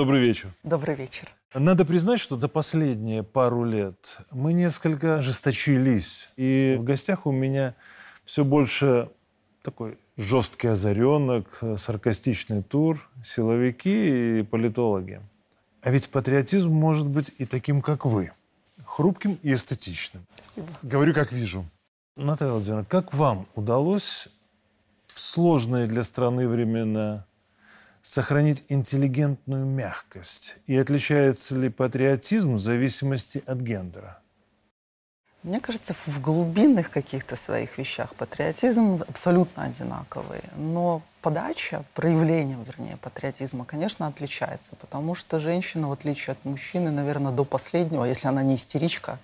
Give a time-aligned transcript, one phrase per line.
[0.00, 0.54] Добрый вечер.
[0.62, 1.28] Добрый вечер.
[1.52, 6.30] Надо признать, что за последние пару лет мы несколько ожесточились.
[6.38, 7.74] И в гостях у меня
[8.24, 9.10] все больше
[9.62, 15.20] такой жесткий озаренок, саркастичный тур, силовики и политологи.
[15.82, 18.32] А ведь патриотизм может быть и таким, как вы.
[18.82, 20.24] Хрупким и эстетичным.
[20.42, 20.68] Спасибо.
[20.80, 21.66] Говорю, как вижу.
[22.16, 24.28] Наталья Владимировна, как вам удалось
[25.08, 27.26] в сложные для страны времена
[28.02, 30.56] сохранить интеллигентную мягкость?
[30.66, 34.20] И отличается ли патриотизм в зависимости от гендера?
[35.42, 40.40] Мне кажется, в глубинных каких-то своих вещах патриотизм абсолютно одинаковый.
[40.56, 44.76] Но подача, проявление, вернее, патриотизма, конечно, отличается.
[44.76, 49.18] Потому что женщина, в отличие от мужчины, наверное, до последнего, если она не истеричка,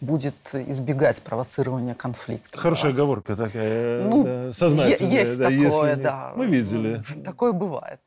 [0.00, 2.58] будет избегать провоцирования конфликта.
[2.58, 2.96] Хорошая да.
[2.96, 5.20] оговорка такая, ну, да, сознательная.
[5.20, 6.02] Есть да, такое, если...
[6.02, 6.32] да.
[6.34, 7.00] Мы видели.
[7.24, 8.00] Такое бывает.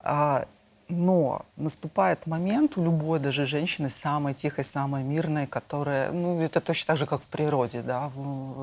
[0.00, 0.46] А,
[0.88, 6.86] но наступает момент у любой даже женщины, самой тихой, самой мирной, которая, ну, это точно
[6.86, 8.10] так же, как в природе, да,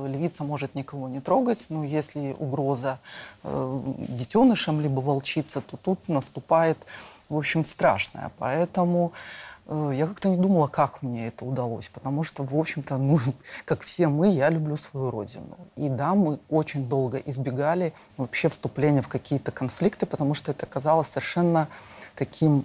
[0.08, 3.00] львица может никого не трогать, но если угроза
[3.44, 6.78] э, детенышам либо волчица, то тут наступает,
[7.30, 8.31] в общем, страшное.
[8.39, 13.19] Поэтому э, я как-то не думала, как мне это удалось, потому что, в общем-то, ну,
[13.66, 15.57] как все мы, я люблю свою родину.
[15.75, 21.07] И да, мы очень долго избегали вообще вступления в какие-то конфликты, потому что это казалось
[21.07, 21.67] совершенно
[22.16, 22.63] таким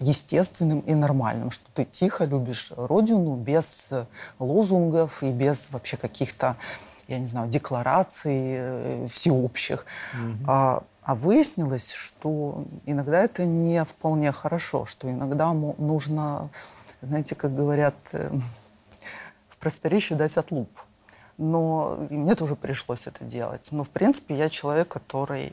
[0.00, 4.06] естественным и нормальным, что ты тихо любишь родину без э,
[4.38, 6.56] лозунгов и без вообще каких-то,
[7.06, 9.86] я не знаю, деклараций э, всеобщих.
[10.14, 10.84] Mm-hmm.
[11.04, 16.50] А, выяснилось, что иногда это не вполне хорошо, что иногда нужно,
[17.02, 18.30] знаете, как говорят, э,
[19.48, 20.68] в просторечии дать отлуп
[21.38, 23.68] но мне тоже пришлось это делать.
[23.70, 25.52] Но, в принципе, я человек, который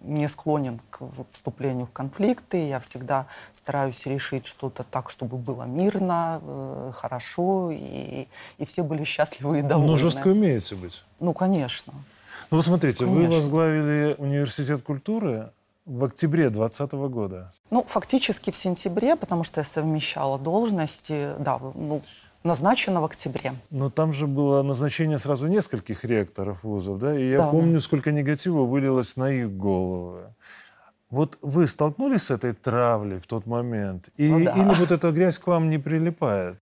[0.00, 2.68] не склонен к вступлению в конфликты.
[2.68, 8.26] Я всегда стараюсь решить что-то так, чтобы было мирно, э, хорошо, и,
[8.58, 9.92] и все были счастливы и довольны.
[9.92, 11.04] Но жестко умеете быть.
[11.20, 11.92] Ну, конечно.
[12.50, 13.28] Ну, вот смотрите, конечно.
[13.28, 15.52] вы возглавили университет культуры
[15.86, 17.52] в октябре 2020 года.
[17.70, 22.02] Ну, фактически в сентябре, потому что я совмещала должности, да, ну,
[22.42, 23.52] назначена в октябре.
[23.70, 27.16] Но там же было назначение сразу нескольких ректоров вузов, да?
[27.16, 27.80] И я да, помню, да.
[27.80, 30.34] сколько негатива вылилось на их головы.
[31.08, 34.08] Вот вы столкнулись с этой травлей в тот момент?
[34.16, 34.52] И, ну, да.
[34.52, 36.58] Или вот эта грязь к вам не прилипает?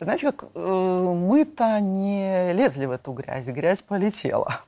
[0.00, 4.62] Знаете, как э, мы-то не лезли в эту грязь, грязь полетела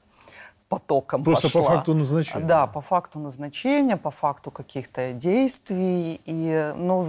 [0.75, 1.63] потоком Просто пошла.
[1.63, 2.45] по факту назначения.
[2.45, 6.21] Да, по факту назначения, по факту каких-то действий.
[6.25, 7.07] И, но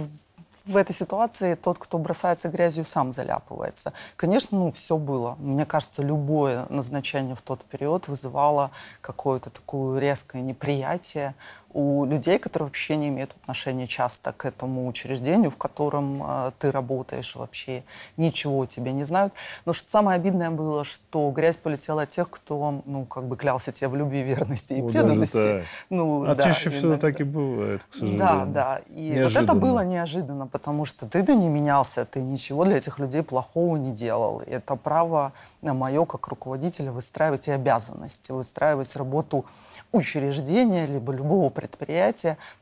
[0.66, 3.92] в этой ситуации тот, кто бросается грязью, сам заляпывается.
[4.16, 5.36] Конечно, ну, все было.
[5.38, 11.34] Мне кажется, любое назначение в тот период вызывало какое-то такое резкое неприятие
[11.76, 16.72] у людей, которые вообще не имеют отношения часто к этому учреждению, в котором э, ты
[16.72, 17.82] работаешь вообще,
[18.16, 19.34] ничего о тебе не знают.
[19.66, 23.72] Но что самое обидное было, что грязь полетела от тех, кто, ну, как бы клялся
[23.72, 25.64] тебе в любви, верности и О, преданности.
[25.90, 28.20] Ну, а да, чаще всего так и бывает, к сожалению.
[28.20, 28.80] Да, да.
[28.88, 29.28] И неожиданно.
[29.28, 33.22] вот это было неожиданно, потому что ты, ты не менялся, ты ничего для этих людей
[33.22, 34.38] плохого не делал.
[34.38, 39.44] И это право мое, как руководителя, выстраивать и обязанности, выстраивать работу
[39.92, 41.65] учреждения, либо любого предприятия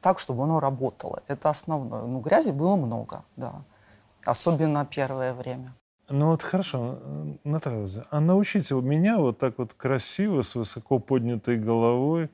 [0.00, 1.22] так, чтобы оно работало.
[1.28, 2.02] Это основное.
[2.02, 3.62] Ну, грязи было много, да.
[4.24, 5.74] Особенно первое время.
[6.10, 6.98] Ну вот хорошо,
[7.44, 12.28] Наталья, а научите меня вот так вот красиво, с высоко поднятой головой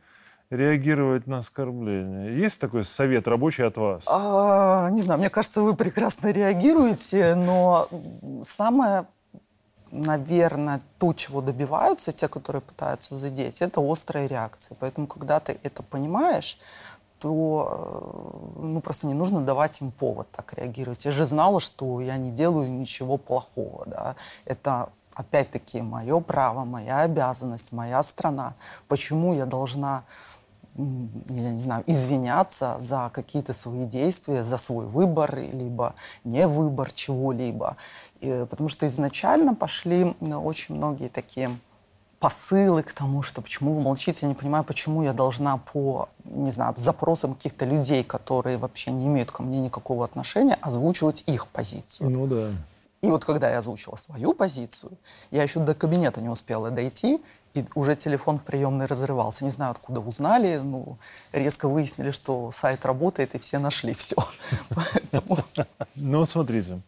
[0.51, 2.37] реагировать на оскорбление.
[2.37, 4.05] Есть такой совет рабочий от вас?
[4.09, 7.89] А, не знаю, мне кажется, вы прекрасно реагируете, но
[8.43, 9.07] самое
[9.93, 14.77] наверное, то, чего добиваются те, которые пытаются задеть, это острая реакция.
[14.81, 16.59] Поэтому, когда ты это понимаешь,
[17.19, 21.05] то э, ну, просто не нужно давать им повод так реагировать.
[21.05, 23.85] Я же знала, что я не делаю ничего плохого.
[23.87, 24.17] Да?
[24.47, 28.55] Это опять-таки мое право, моя обязанность, моя страна.
[28.89, 30.05] Почему я должна
[30.77, 35.95] я не знаю, извиняться за какие-то свои действия, за свой выбор, либо
[36.25, 37.77] не выбор чего-либо.
[38.21, 41.59] Потому что изначально пошли очень многие такие
[42.21, 46.51] посылы к тому, что почему вы молчите, я не понимаю, почему я должна по, не
[46.51, 52.11] знаю, запросам каких-то людей, которые вообще не имеют ко мне никакого отношения, озвучивать их позицию.
[52.11, 52.51] Ну да.
[53.01, 54.93] И вот когда я озвучила свою позицию,
[55.31, 57.21] я еще до кабинета не успела дойти,
[57.55, 59.45] и уже телефон приемный разрывался.
[59.45, 60.99] Не знаю, откуда узнали, ну,
[61.33, 64.17] резко выяснили, что сайт работает, и все нашли все.
[65.97, 66.81] Ну смотрите,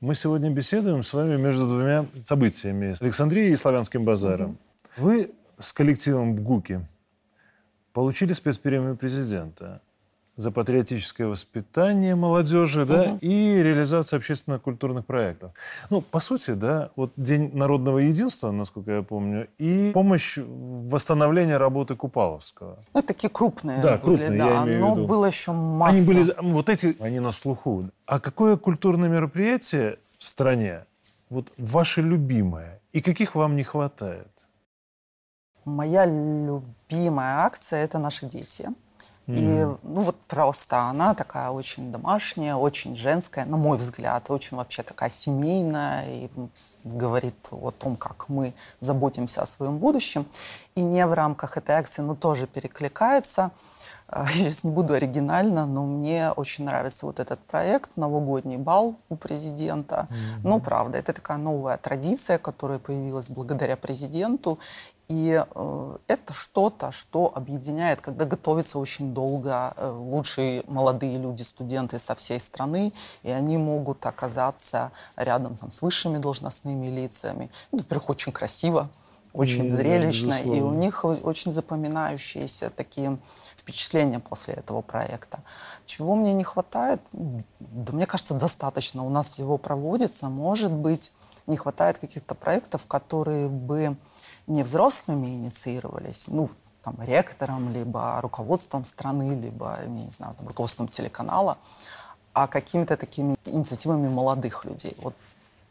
[0.00, 2.96] мы сегодня беседуем с вами между двумя событиями.
[3.00, 4.58] Александрией и Славянским базаром.
[4.96, 6.80] Вы с коллективом ГУКи
[7.92, 9.82] получили спецпремию президента.
[10.36, 15.52] За патриотическое воспитание молодежи, да, и реализацию общественно-культурных проектов.
[15.90, 21.52] Ну, по сути, да, вот День народного единства, насколько я помню, и помощь в восстановлении
[21.52, 22.78] работы Купаловского.
[22.94, 24.64] Ну, такие крупные Да, были, крупные, я да.
[24.64, 25.06] имею в Но виду.
[25.06, 25.96] было еще масса.
[25.98, 27.90] Они были, вот эти, они на слуху.
[28.06, 30.86] А какое культурное мероприятие в стране,
[31.28, 34.28] вот ваше любимое, и каких вам не хватает?
[35.66, 38.68] Моя любимая акция– это «Наши дети».
[39.26, 44.82] И ну, вот просто она такая очень домашняя, очень женская, на мой взгляд, очень вообще
[44.82, 46.30] такая семейная и
[46.84, 50.26] говорит о том, как мы заботимся о своем будущем.
[50.74, 53.50] И не в рамках этой акции, но тоже перекликается.
[54.10, 59.16] Я сейчас не буду оригинально, но мне очень нравится вот этот проект «Новогодний бал» у
[59.16, 60.08] президента.
[60.42, 64.58] Ну, правда, это такая новая традиция, которая появилась благодаря президенту.
[65.10, 71.98] И э, это что-то, что объединяет, когда готовятся очень долго э, лучшие молодые люди, студенты
[71.98, 72.92] со всей страны,
[73.24, 77.50] и они могут оказаться рядом там, с высшими должностными лицами.
[77.72, 78.88] Ну, во-первых, очень красиво,
[79.32, 80.78] очень Да, зрелищно, и у безусловно.
[80.78, 83.18] них очень запоминающиеся такие
[83.56, 85.40] впечатления после этого проекта.
[85.86, 87.00] Чего мне не хватает?
[87.12, 89.04] Да мне кажется, достаточно.
[89.04, 90.28] У нас всего проводится.
[90.28, 91.10] Может быть,
[91.48, 93.96] не хватает каких-то проектов, которые бы
[94.46, 96.48] не взрослыми инициировались, ну,
[96.82, 101.58] там, ректором, либо руководством страны, либо, не знаю, там, руководством телеканала,
[102.32, 104.96] а какими-то такими инициативами молодых людей.
[105.02, 105.14] Вот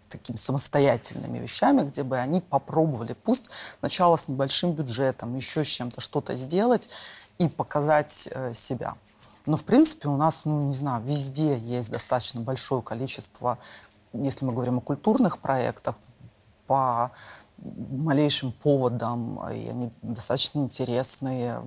[0.09, 3.49] такими самостоятельными вещами, где бы они попробовали, пусть
[3.79, 6.89] сначала с небольшим бюджетом, еще с чем-то что-то сделать
[7.37, 8.95] и показать э, себя.
[9.45, 13.57] Но, в принципе, у нас, ну, не знаю, везде есть достаточно большое количество,
[14.13, 15.95] если мы говорим о культурных проектах,
[16.69, 17.11] по
[17.91, 21.61] малейшим поводам, и они достаточно интересные.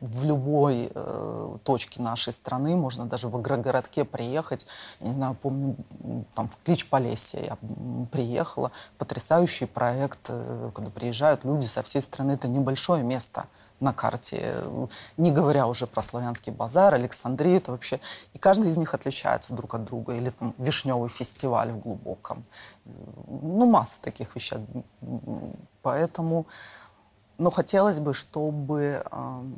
[0.00, 4.66] В любой э, точке нашей страны можно даже в агрогородке приехать.
[5.00, 5.76] Я не знаю, помню,
[6.34, 7.56] там в Клич Полесье я
[8.10, 8.72] приехала.
[8.98, 12.32] Потрясающий проект, э, когда приезжают люди со всей страны.
[12.32, 13.46] Это небольшое место
[13.82, 14.86] на карте, э,
[15.16, 18.00] не говоря уже про Славянский базар, Александрию, это вообще...
[18.32, 20.14] И каждый из них отличается друг от друга.
[20.14, 22.44] Или там Вишневый фестиваль в Глубоком.
[22.86, 22.90] Э,
[23.42, 24.58] Ну, масса таких вещей.
[25.82, 26.46] Поэтому...
[27.38, 29.56] Но хотелось бы, чтобы эм,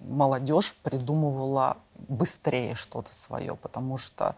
[0.00, 1.78] молодежь придумывала
[2.08, 4.36] быстрее что-то свое, потому что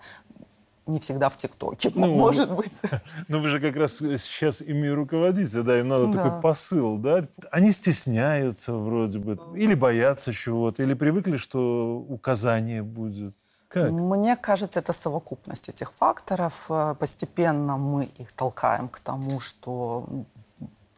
[0.86, 2.72] не всегда в ТикТоке, Ну, может быть.
[3.28, 6.12] Ну, вы же как раз сейчас ими руководите, да, им надо Да.
[6.22, 7.26] такой посыл, да.
[7.50, 13.34] Они стесняются вроде бы, или боятся чего-то, или привыкли, что указание будет.
[13.68, 13.90] Как?
[13.90, 16.66] Мне кажется, это совокупность этих факторов.
[16.70, 20.06] Э, Постепенно мы их толкаем к тому, что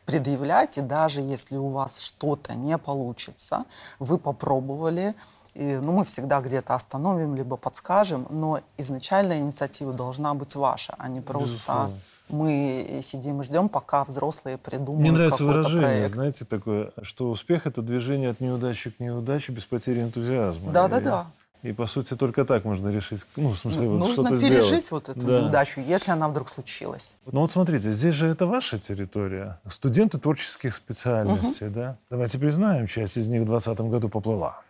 [0.04, 3.64] предъявлять, и даже если у вас что-то не получится,
[3.98, 5.14] вы попробовали,
[5.58, 11.08] и, ну, мы всегда где-то остановим, либо подскажем, но изначальная инициатива должна быть ваша, а
[11.08, 11.94] не просто Безусловно.
[12.28, 16.14] мы сидим и ждем, пока взрослые придумают Мне нравится выражение, проект.
[16.14, 20.70] знаете, такое, что успех– это движение от неудачи к неудаче без потери энтузиазма.
[20.72, 21.26] Да-да-да.
[21.64, 24.86] И, и, по сути, только так можно решить, ну, в смысле, вот Нужно что-то пережить
[24.86, 24.90] сделать.
[24.92, 25.40] вот эту Да.
[25.40, 27.16] неудачу, если она вдруг случилась.
[27.32, 29.58] Ну вот смотрите, здесь же это ваша территория.
[29.68, 31.96] Студенты творческих специальностей, да?
[32.10, 34.60] Давайте признаем, часть из них в 2020 году поплыла.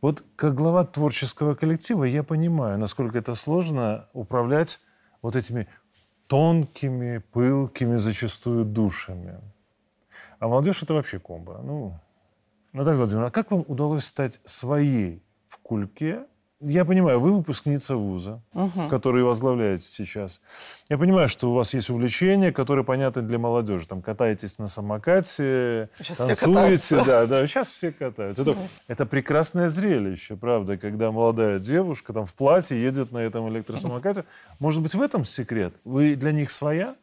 [0.00, 4.80] Вот как глава творческого коллектива я понимаю, насколько это сложно управлять
[5.22, 5.68] вот этими
[6.26, 9.40] тонкими, пылкими зачастую душами.
[10.38, 11.60] А молодежь это вообще комбо.
[11.62, 11.98] Ну,
[12.72, 16.26] Наталья Владимировна, а как вам удалось стать своей в Кульке?
[16.60, 18.40] Я понимаю, вы выпускница вуза,
[18.88, 20.40] который возглавляете сейчас.
[20.88, 23.86] Я понимаю, что у вас есть увлечения, которые понятны для молодежи.
[23.86, 27.04] Там катаетесь на самокате, Сейчас танцуете.
[27.04, 28.42] Да, да, сейчас все катаются.
[28.42, 28.56] Это,
[28.88, 34.24] это прекрасное зрелище, правда, когда молодая девушка там в платье едет на этом электросамокате.
[34.58, 35.74] Может быть, в этом секрет?
[35.84, 36.96] Вы для них своя?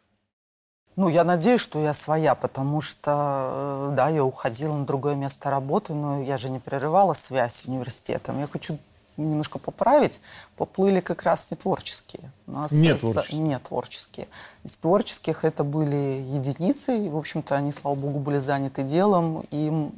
[0.95, 5.49] Ну, я надеюсь, что я своя, потому что, э, да, я уходила на другое место
[5.49, 8.39] работы, но я же не прерывала связь с университетом.
[8.39, 8.77] Я хочу
[9.17, 10.19] немножко поправить.
[10.57, 12.31] Поплыли как раз не творческие.
[12.47, 13.39] У нас Не творческие.
[13.41, 14.27] Не творческие.
[14.63, 19.93] Из творческих это были единицы, и, в общем-то, они, слава богу, были заняты делом, им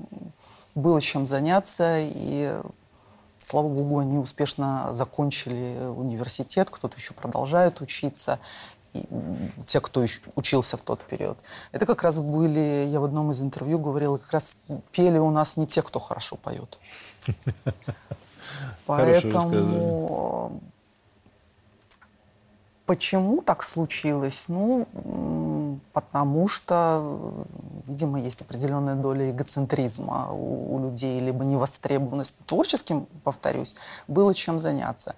[0.75, 2.61] было чем заняться, и
[3.47, 8.39] Слава богу, они успешно закончили университет, кто-то еще продолжает учиться,
[8.95, 9.05] и
[9.67, 10.03] те, кто
[10.35, 11.37] учился в тот период.
[11.71, 14.57] Это как раз были, я в одном из интервью говорила, как раз
[14.91, 16.79] пели у нас не те, кто хорошо поет.
[18.85, 20.61] Поэтому
[22.85, 24.45] почему так случилось?
[24.47, 27.45] Ну, потому что
[27.87, 32.33] видимо, есть определенная доля эгоцентризма у, у людей, либо невостребованность.
[32.45, 33.75] Творческим, повторюсь,
[34.07, 35.15] было чем заняться.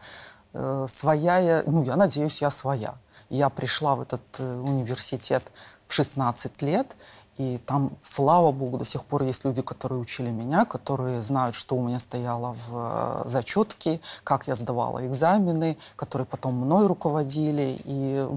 [0.53, 2.95] Э, своя, я, ну, я надеюсь, я своя.
[3.29, 5.43] Я пришла в этот э, университет
[5.87, 6.95] в 16 лет,
[7.37, 11.75] и там, слава богу, до сих пор есть люди, которые учили меня, которые знают, что
[11.75, 17.77] у меня стояло в э, зачетке, как я сдавала экзамены, которые потом мной руководили.
[17.85, 18.27] И,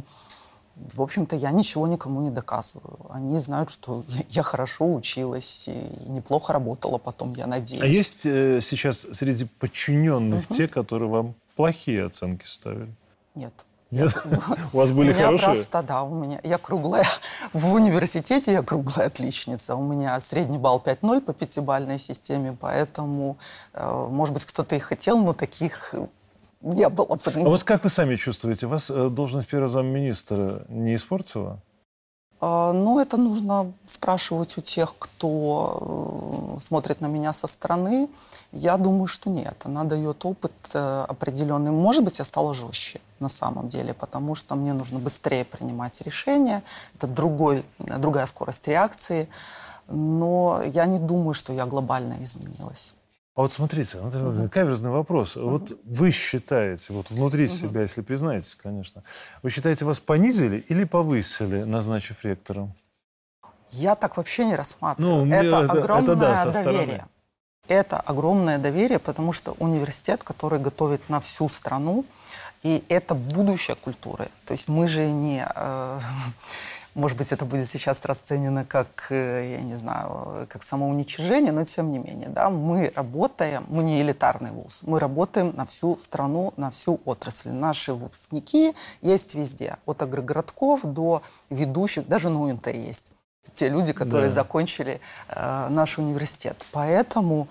[0.77, 2.99] в общем-то, я ничего никому не доказываю.
[3.09, 7.83] Они знают, что я хорошо училась и неплохо работала потом, я надеюсь.
[7.83, 10.55] А есть э, сейчас среди подчиненных угу.
[10.55, 12.95] те, которые вам плохие оценки ставили?
[13.35, 13.55] Нет.
[13.91, 14.17] Нет?
[14.73, 15.29] У вас были хорошие?
[15.29, 17.07] У меня просто, да, у меня, я круглая,
[17.53, 19.75] в университете я круглая отличница.
[19.75, 23.37] У меня средний балл 5.0 по пятибалльной системе, поэтому,
[23.75, 25.95] э, может быть, кто-то и хотел, но таких
[26.61, 27.19] не было.
[27.25, 31.59] А вот как вы сами чувствуете, вас э, должность первого замминистра не испортила?
[32.43, 38.09] А, ну, это нужно спрашивать у тех, кто э, смотрит на меня со стороны.
[38.53, 39.57] Я думаю, что нет.
[39.65, 41.73] Она дает опыт определенный.
[41.73, 46.63] Может быть, я стала жестче на самом деле, потому что мне нужно быстрее принимать решения.
[46.95, 49.29] Это другой, другая скорость реакции.
[49.89, 52.95] Но я не думаю, что я глобально изменилась.
[53.35, 54.49] А вот смотрите, угу.
[54.51, 55.37] каверзный вопрос.
[55.37, 55.49] Угу.
[55.49, 57.53] Вот вы считаете, вот внутри угу.
[57.53, 59.03] себя, если признаетесь, конечно,
[59.43, 62.75] вы считаете, вас понизили или повысили, назначив ректором?
[63.71, 65.25] Я так вообще не рассматриваю.
[65.25, 66.85] Ну, это, это огромное это, да, доверие.
[66.87, 67.05] Стороны.
[67.69, 72.05] Это огромное доверие, потому что университет, который готовит на всю страну,
[72.63, 74.29] и это будущее культуры.
[74.45, 75.47] То есть мы же не...
[75.55, 75.99] Э,
[76.95, 81.91] может быть, это будет сейчас расценено как, э, я не знаю, как самоуничижение, но тем
[81.91, 86.71] не менее, да, мы работаем, мы не элитарный вуз, мы работаем на всю страну, на
[86.71, 87.51] всю отрасль.
[87.51, 93.11] Наши выпускники есть везде, от агрогородков до ведущих, даже на УНТ есть.
[93.55, 94.35] Те люди, которые да.
[94.35, 96.67] закончили э, наш университет.
[96.73, 97.49] Поэтому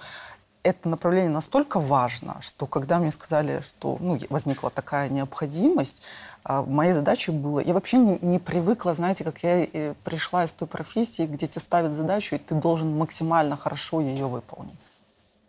[0.63, 6.04] это направление настолько важно, что когда мне сказали, что ну, возникла такая необходимость,
[6.44, 7.60] а, моей задачей было...
[7.60, 11.62] Я вообще не, не привыкла, знаете, как я э, пришла из той профессии, где тебе
[11.62, 14.92] ставят задачу, и ты должен максимально хорошо ее выполнить.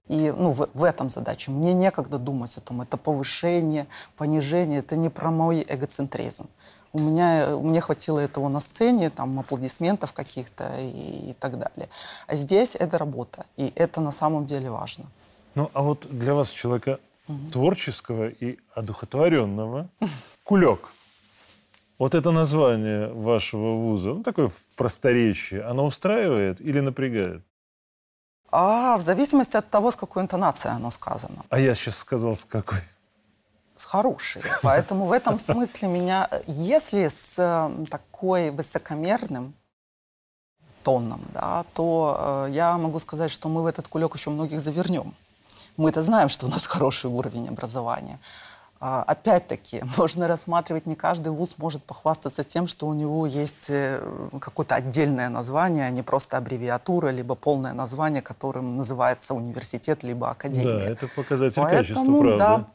[0.09, 1.51] И ну, в, в этом задаче.
[1.51, 3.87] Мне некогда думать о том, это повышение,
[4.17, 6.49] понижение, это не про мой эгоцентризм.
[6.93, 11.89] У меня, мне хватило этого на сцене, там, аплодисментов каких-то и, и так далее.
[12.27, 15.05] А здесь это работа, и это на самом деле важно.
[15.55, 17.51] Ну, а вот для вас, человека угу.
[17.53, 19.89] творческого и одухотворенного,
[20.45, 20.81] кулек.
[21.99, 27.43] Вот это название вашего вуза, ну, такое в просторечии, оно устраивает или напрягает?
[28.51, 31.45] А в зависимости от того, с какой интонацией оно сказано.
[31.51, 32.81] А я сейчас сказал, с какой
[33.81, 34.43] с хорошей.
[34.63, 39.55] Поэтому в этом смысле меня, если с э, такой высокомерным
[40.83, 45.15] тоном, да, то э, я могу сказать, что мы в этот кулек еще многих завернем.
[45.77, 48.19] Мы-то знаем, что у нас хороший уровень образования.
[48.83, 54.01] А, опять-таки, можно рассматривать, не каждый вуз может похвастаться тем, что у него есть э,
[54.41, 60.85] какое-то отдельное название, а не просто аббревиатура, либо полное название, которым называется университет, либо академия.
[60.85, 62.39] Да, это показатель Поэтому, качества, правда.
[62.39, 62.67] Да,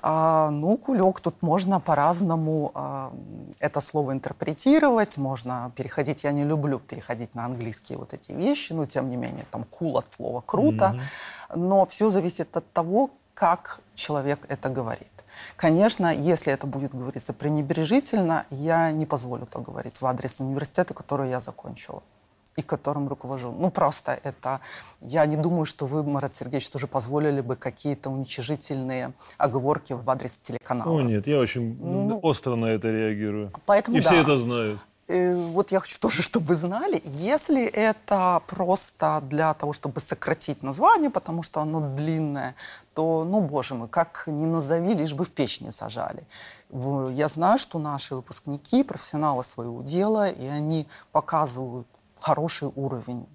[0.00, 3.12] а, ну, кулек, тут можно по-разному а,
[3.58, 8.86] это слово интерпретировать, можно переходить, я не люблю переходить на английские вот эти вещи, но
[8.86, 11.56] тем не менее, там кул от слова круто, mm-hmm.
[11.58, 15.12] но все зависит от того, как человек это говорит.
[15.56, 21.30] Конечно, если это будет говориться пренебрежительно, я не позволю так говорить в адрес университета, который
[21.30, 22.02] я закончила
[22.58, 23.52] и которым руковожу.
[23.52, 24.60] Ну, просто это...
[25.00, 30.36] Я не думаю, что вы, Марат Сергеевич, тоже позволили бы какие-то уничижительные оговорки в адрес
[30.36, 30.90] телеканала.
[30.90, 33.52] О, нет, я очень ну, остро на это реагирую.
[33.64, 34.08] Поэтому, и да.
[34.08, 34.80] все это знают.
[35.06, 41.10] Э, вот я хочу тоже, чтобы знали, если это просто для того, чтобы сократить название,
[41.10, 42.56] потому что оно длинное,
[42.94, 46.26] то, ну, боже мой, как ни назови, лишь бы в печь не сажали.
[46.70, 51.86] Я знаю, что наши выпускники профессионалы своего дела, и они показывают
[52.20, 53.26] хороший уровень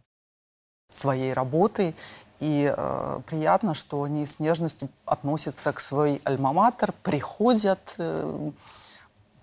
[0.90, 1.96] своей работы.
[2.40, 8.52] И э, приятно, что они с нежностью относятся к своей альма-матер, приходят, э,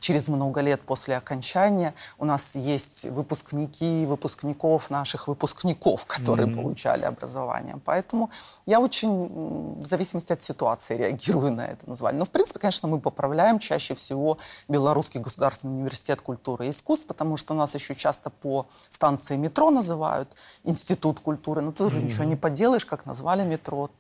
[0.01, 1.95] через много лет после окончания.
[2.19, 6.63] У нас есть выпускники выпускников наших выпускников, которые mm-hmm.
[6.63, 7.79] получали образование.
[7.85, 8.31] Поэтому
[8.67, 12.19] я очень, в зависимости от ситуации, реагирую на это название.
[12.19, 14.39] Но, в принципе, конечно, мы поправляем чаще всего
[14.69, 20.35] Белорусский государственный университет культуры и искусств, потому что нас еще часто по станции метро называют
[20.65, 21.61] Институт культуры.
[21.61, 22.05] Но тоже mm-hmm.
[22.05, 23.91] ничего не поделаешь, как назвали метро.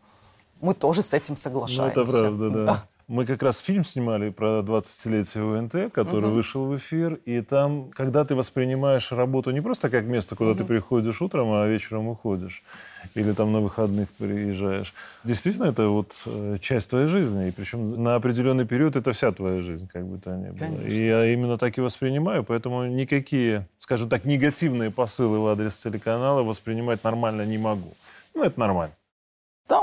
[0.60, 1.96] Мы тоже с этим соглашаемся.
[1.96, 2.64] Ну, это правда, да.
[2.64, 2.88] да.
[3.10, 6.36] Мы как раз фильм снимали про 20-летие УНТ, который угу.
[6.36, 7.14] вышел в эфир.
[7.24, 10.58] И там, когда ты воспринимаешь работу не просто как место, куда угу.
[10.58, 12.62] ты приходишь утром, а вечером уходишь,
[13.16, 14.94] или там на выходных приезжаешь.
[15.24, 17.48] Действительно, это вот э, часть твоей жизни.
[17.48, 20.58] И причем на определенный период это вся твоя жизнь, как бы то ни было.
[20.58, 20.86] Конечно.
[20.86, 22.44] И я именно так и воспринимаю.
[22.44, 27.92] Поэтому никакие, скажем так, негативные посылы в адрес телеканала воспринимать нормально не могу.
[28.36, 28.94] Ну, это нормально.
[29.68, 29.82] Да,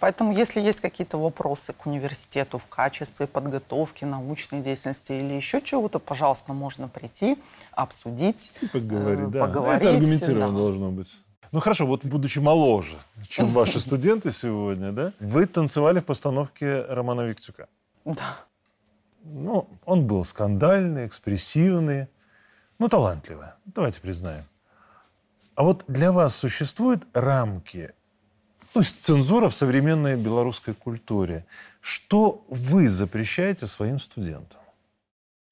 [0.00, 5.98] Поэтому, если есть какие-то вопросы к университету в качестве подготовки, научной деятельности или еще чего-то,
[5.98, 7.38] пожалуйста, можно прийти,
[7.72, 9.28] обсудить, и поговорить.
[9.28, 9.40] Э, да.
[9.40, 10.56] поговорить Это аргументированно да.
[10.56, 11.16] должно быть.
[11.50, 12.96] Ну хорошо, вот будучи моложе,
[13.28, 17.68] чем ваши студенты сегодня, да, вы танцевали в постановке Романа Виктюка.
[18.04, 18.36] Да.
[19.24, 22.08] Ну, он был скандальный, экспрессивный,
[22.78, 23.48] ну, талантливый.
[23.64, 24.44] Давайте признаем.
[25.54, 27.92] А вот для вас существуют рамки,
[28.76, 31.44] есть цензура в современной белорусской культуре.
[31.80, 34.60] Что вы запрещаете своим студентам?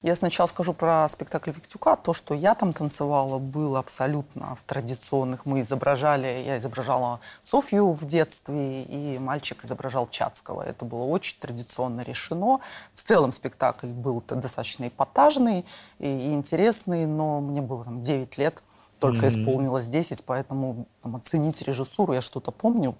[0.03, 1.95] Я сначала скажу про спектакль Виктюка.
[1.95, 5.47] То, что я там танцевала, было абсолютно в традиционных.
[5.47, 10.61] Мы изображали, я изображала Софью в детстве, и мальчик изображал Чацкого.
[10.61, 12.59] Это было очень традиционно решено.
[12.93, 15.65] В целом спектакль был достаточно эпатажный
[15.97, 18.61] и интересный, но мне было там 9 лет,
[18.99, 19.41] только mm-hmm.
[19.41, 22.95] исполнилось 10, поэтому там, оценить режиссуру я что-то помню,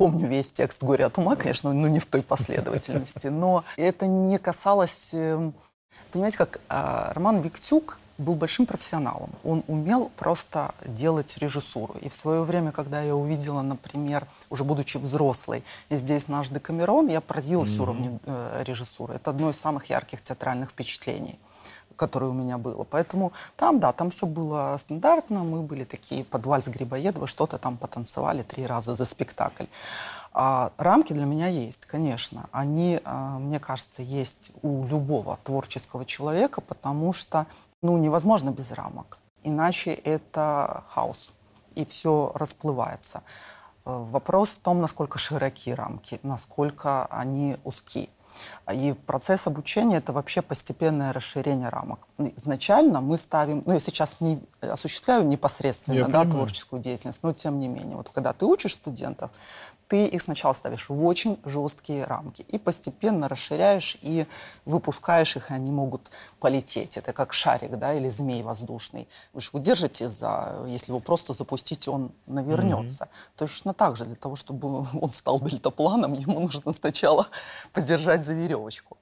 [0.00, 3.26] помню весь текст «Горе от ума», конечно, но не в той последовательности.
[3.40, 5.52] Но это не касалось эм,
[6.10, 9.30] Понимаете, как а, Роман Виктюк был большим профессионалом.
[9.44, 11.96] Он умел просто делать режиссуру.
[12.00, 17.20] И в свое время, когда я увидела, например, уже будучи взрослой, здесь наш Декамерон, я
[17.20, 17.82] поразилась mm-hmm.
[17.82, 19.14] уровню э, режиссуры.
[19.16, 21.38] Это одно из самых ярких театральных впечатлений
[22.00, 22.84] которое у меня было.
[22.84, 25.44] Поэтому там, да, там все было стандартно.
[25.44, 29.66] Мы были такие под вальс Грибоедова, что-то там потанцевали три раза за спектакль.
[30.32, 32.48] А рамки для меня есть, конечно.
[32.52, 37.46] Они, а, мне кажется, есть у любого творческого человека, потому что
[37.82, 39.18] ну, невозможно без рамок.
[39.42, 41.34] Иначе это хаос,
[41.74, 43.22] и все расплывается.
[43.84, 48.08] Э, вопрос в том, насколько широки рамки, насколько они узкие.
[48.72, 52.06] И процесс обучения– это вообще постепенное расширение рамок.
[52.36, 57.68] Изначально мы ставим, ну я сейчас не осуществляю непосредственно да, творческую деятельность, но тем не
[57.68, 59.30] менее, вот когда ты учишь студентов,
[59.90, 64.24] ты их сначала ставишь в очень жесткие рамки и постепенно расширяешь и
[64.64, 66.96] выпускаешь их, и они могут полететь.
[66.96, 69.08] Это как шарик, да, или змей воздушный.
[69.32, 73.04] Вы же удержите за, если его просто запустить, он навернется.
[73.04, 73.36] Mm-hmm.
[73.36, 77.26] Точно так же, для того, чтобы он стал дельтапланом, ему нужно сначала
[77.72, 78.96] подержать за веревочку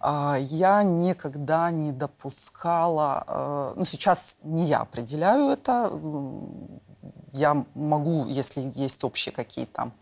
[0.00, 5.90] а, я никогда не допускала, э, ну сейчас не я определяю это,
[7.32, 9.92] я могу, если есть общие какие-то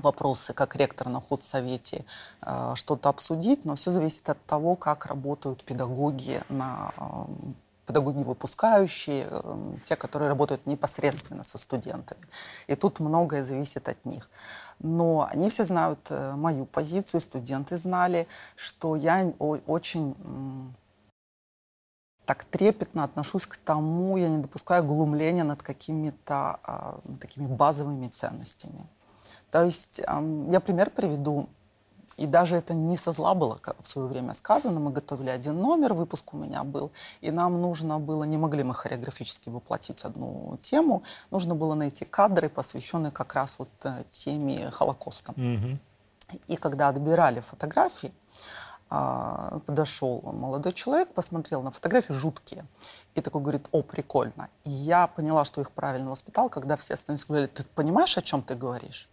[0.00, 2.04] вопросы, как ректор на худсовете,
[2.42, 7.04] э, что-то обсудить, но все зависит от того, как работают педагоги на э,
[7.86, 12.22] педагоги выпускающие, э, те, которые работают непосредственно со студентами.
[12.66, 14.30] И тут многое зависит от них.
[14.78, 20.14] Но они все знают мою позицию, студенты знали, что я очень
[22.30, 28.86] так трепетно отношусь к тому, я не допускаю глумления над какими-то а, такими базовыми ценностями.
[29.50, 31.48] То есть я пример приведу.
[32.16, 34.78] И даже это не со зла было в свое время сказано.
[34.78, 36.92] Мы готовили один номер, выпуск у меня был.
[37.22, 42.50] И нам нужно было, не могли мы хореографически воплотить одну тему, нужно было найти кадры,
[42.50, 45.32] посвященные как раз вот э, теме Холокоста.
[45.32, 45.78] Mm-hmm.
[46.48, 48.12] И когда отбирали фотографии,
[48.92, 52.66] а, подошел молодой человек, посмотрел на фотографии жуткие.
[53.14, 54.48] И такой говорит, о, прикольно.
[54.64, 58.42] И я поняла, что их правильно воспитал, когда все остальные сказали, ты понимаешь, о чем
[58.42, 59.08] ты говоришь?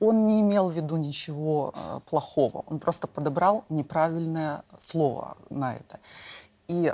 [0.00, 2.64] Он не имел в виду ничего э, плохого.
[2.66, 6.00] Он просто подобрал неправильное слово на это.
[6.68, 6.92] И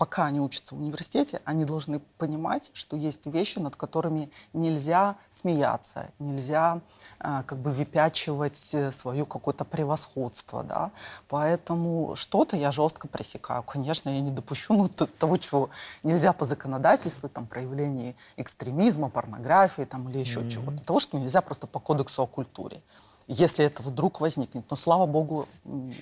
[0.00, 6.10] пока они учатся в университете, они должны понимать, что есть вещи, над которыми нельзя смеяться,
[6.18, 6.80] нельзя
[7.18, 10.90] э, как бы выпячивать э, свое какое-то превосходство, да.
[11.28, 13.62] Поэтому что-то я жестко пресекаю.
[13.62, 15.68] Конечно, я не допущу ну, того, чего
[16.02, 20.50] нельзя по законодательству, там, проявление экстремизма, порнографии там, или еще mm-hmm.
[20.50, 20.82] чего-то.
[20.82, 22.80] Того, что нельзя просто по кодексу о культуре
[23.26, 24.64] если это вдруг возникнет.
[24.70, 25.46] Но, слава богу,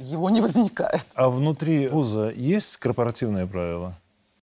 [0.00, 1.06] его не возникает.
[1.14, 3.94] А внутри вуза есть корпоративные правила?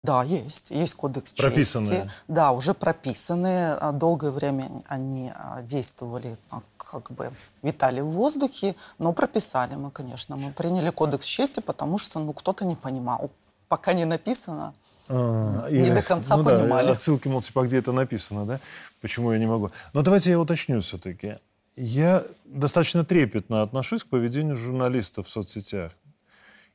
[0.07, 0.71] Да, есть.
[0.71, 2.03] Есть кодекс прописанные.
[2.03, 2.11] чести.
[2.29, 3.73] Да, уже прописанные.
[3.73, 9.91] А, долгое время они а, действовали, а, как бы витали в воздухе, но прописали мы,
[9.91, 10.37] конечно.
[10.37, 13.31] Мы приняли кодекс чести, потому что ну, кто-то не понимал.
[13.69, 14.75] Пока не написано,
[15.09, 16.87] а, не и, до конца ну, понимали.
[16.87, 18.61] Да, отсылки, мол, типа, где это написано, да?
[19.01, 19.73] Почему я не могу?
[19.93, 21.39] Но давайте я уточню все-таки.
[21.77, 25.93] Я достаточно трепетно отношусь к поведению журналистов в соцсетях.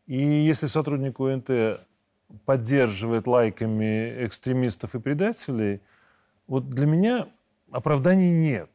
[0.06, 1.82] И если сотрудник УНТ
[2.46, 5.82] поддерживает лайками экстремистов и предателей,
[6.48, 7.28] вот для меня
[7.72, 8.70] оправданий нет.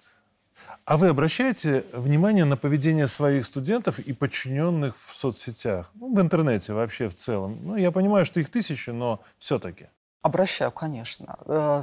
[0.85, 6.73] А вы обращаете внимание на поведение своих студентов и подчиненных в соцсетях, ну, в интернете
[6.73, 7.59] вообще в целом?
[7.63, 9.89] Ну, я понимаю, что их тысячи, но все-таки.
[10.23, 11.37] Обращаю, конечно.
[11.47, 11.83] Э,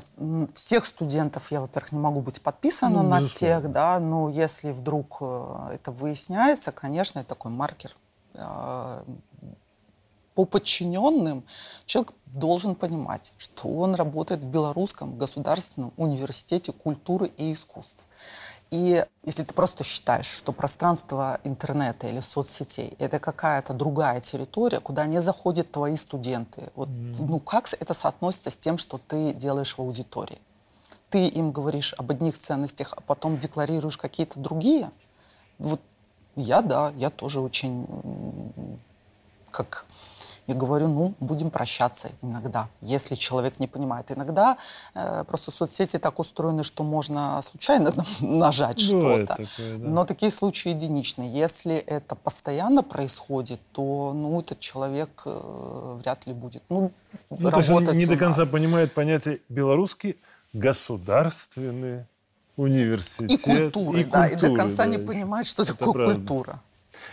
[0.53, 5.17] всех студентов я, во-первых, не могу быть подписана ну, на всех, да, но если вдруг
[5.21, 7.95] э, это выясняется, конечно, это такой маркер
[8.33, 9.03] э,
[10.35, 11.45] по подчиненным
[11.85, 18.02] человек должен понимать, что он работает в Белорусском государственном университете культуры и искусств.
[18.73, 25.05] И если ты просто считаешь, что пространство интернета или соцсетей это какая-то другая территория, куда
[25.05, 27.17] не заходят твои студенты, вот, mm.
[27.19, 30.39] ну как это соотносится с тем, что ты делаешь в аудитории?
[31.11, 34.89] Ты им говоришь об одних ценностях, а потом декларируешь какие-то другие?
[35.59, 35.79] Вот
[36.35, 37.85] я, да, я тоже очень
[39.51, 39.85] как
[40.47, 44.11] я говорю, ну, будем прощаться иногда, если человек не понимает.
[44.11, 44.57] Иногда
[44.93, 49.25] э, просто соцсети так устроены, что можно случайно нажать что-то.
[49.25, 49.87] Такое, да.
[49.87, 51.31] Но такие случаи единичные.
[51.31, 56.63] Если это постоянно происходит, то, ну, этот человек э, вряд ли будет.
[56.69, 56.91] Ну,
[57.29, 60.17] ну то есть он не до конца понимает понятие белорусский
[60.51, 62.05] государственный
[62.57, 63.31] университет.
[63.31, 64.89] И культуры, и да, культуры, и до конца да.
[64.89, 66.15] не понимает, что это такое правда.
[66.15, 66.59] культура.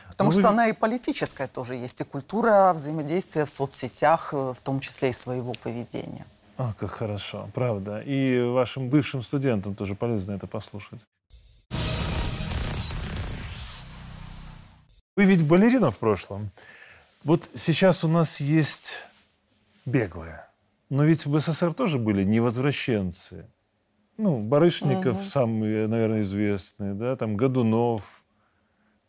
[0.09, 0.49] Потому ну, что вы...
[0.49, 5.13] она и политическая тоже есть, и культура взаимодействия в соцсетях, э, в том числе и
[5.13, 6.27] своего поведения.
[6.59, 8.01] А, как хорошо, правда.
[8.01, 11.07] И вашим бывшим студентам тоже полезно это послушать.
[15.17, 16.51] Вы ведь балерина в прошлом.
[17.25, 18.95] Вот сейчас у нас есть
[19.87, 20.47] беглые.
[20.91, 23.47] Но ведь в СССР тоже были невозвращенцы.
[24.17, 25.25] Ну, Барышников угу.
[25.25, 28.20] самый, наверное, известный, да, там Годунов,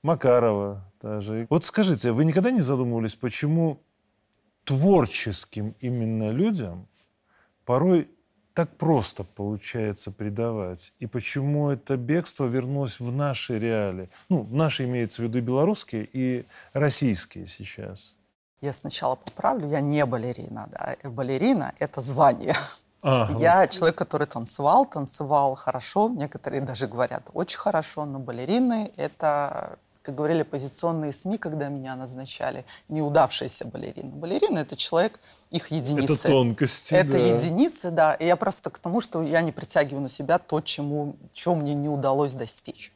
[0.03, 1.47] Макарова даже.
[1.49, 3.81] Вот скажите, вы никогда не задумывались, почему
[4.63, 6.87] творческим именно людям
[7.65, 8.09] порой
[8.53, 10.93] так просто получается предавать?
[10.99, 14.09] И почему это бегство вернулось в наши реалии?
[14.29, 18.15] Ну, наши имеется в виду белорусские и российские сейчас.
[18.61, 20.67] Я сначала поправлю, я не балерина.
[20.71, 21.09] Да.
[21.09, 22.55] Балерина– это звание.
[23.01, 23.39] Ага.
[23.39, 26.09] Я человек, который танцевал, танцевал хорошо.
[26.09, 32.65] Некоторые даже говорят очень хорошо, но балерины– это как говорили оппозиционные СМИ, когда меня назначали,
[32.89, 34.09] неудавшаяся балерина.
[34.09, 35.19] Балерина— это человек,
[35.51, 36.13] их единицы.
[36.13, 37.17] Это тонкости, Это да.
[37.17, 38.13] единицы, да.
[38.15, 41.73] И я просто к тому, что я не притягиваю на себя то, чему, чего мне
[41.73, 42.93] не удалось достичь.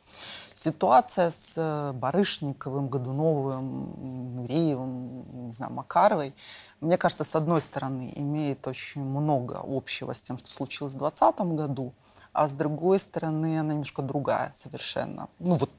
[0.54, 6.34] Ситуация с э, Барышниковым, Годуновым, Нуреевым, не знаю, Макаровой,
[6.80, 11.39] мне кажется, с одной стороны, имеет очень много общего с тем, что случилось в 2020
[11.58, 11.94] году,
[12.32, 15.28] а с другой стороны, она немножко другая совершенно.
[15.39, 15.70] Ну вот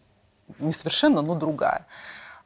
[0.59, 1.87] не совершенно, но другая.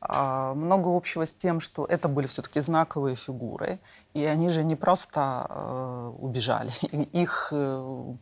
[0.01, 3.81] А, много общего с тем, что это были все-таки знаковые фигуры,
[4.15, 6.73] и они же не просто э, убежали,
[7.13, 8.15] их э,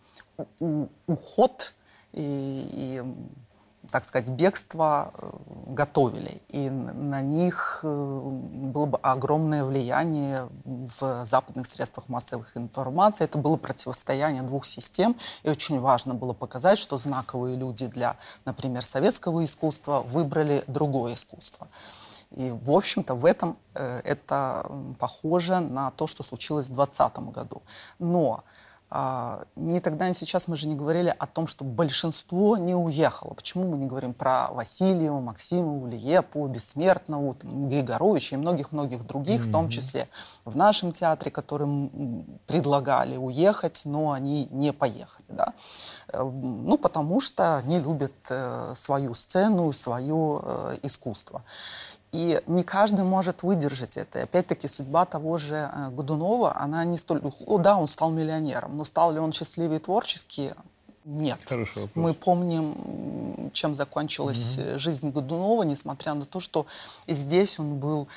[1.07, 1.75] уход
[2.13, 3.03] и, и
[3.91, 5.31] так сказать, бегство э,
[5.69, 6.43] готовили.
[6.49, 13.25] И на них э, было бы огромное влияние в западных средствах массовых информации.
[13.25, 15.17] Это было противостояние двух систем.
[15.43, 21.69] И очень важно было показать, что знаковые люди для, например, советского искусства выбрали другое искусство.
[22.37, 27.63] И, в общем-то, в этом э, это похоже на то, что случилось в 2020 году.
[27.99, 28.45] Но
[28.91, 33.35] а, ни тогда, ни сейчас мы же не говорили о том, что большинство не уехало.
[33.35, 39.49] Почему мы не говорим про Васильева, Максимову, Лиепу, Бессмертнову, там, Григоровича и многих-многих других, mm-hmm.
[39.49, 40.09] в том числе
[40.47, 45.27] в нашем театре, которым предлагали уехать, но они не поехали.
[45.29, 45.53] Да?
[46.09, 51.43] Э, ну, потому что они любят э, свою сцену, свое э, искусство.
[52.13, 54.21] И не каждый может выдержать это.
[54.21, 57.21] И опять-таки судьба того же э, Годунова, она не столь...
[57.47, 60.55] О, да, он стал миллионером, но стал ли он счастливее творчески?
[61.05, 61.39] Нет.
[61.47, 64.79] Хорошо, Мы помним, чем закончилась угу.
[64.79, 66.67] жизнь Годунова, несмотря на то, что
[67.07, 68.09] здесь он был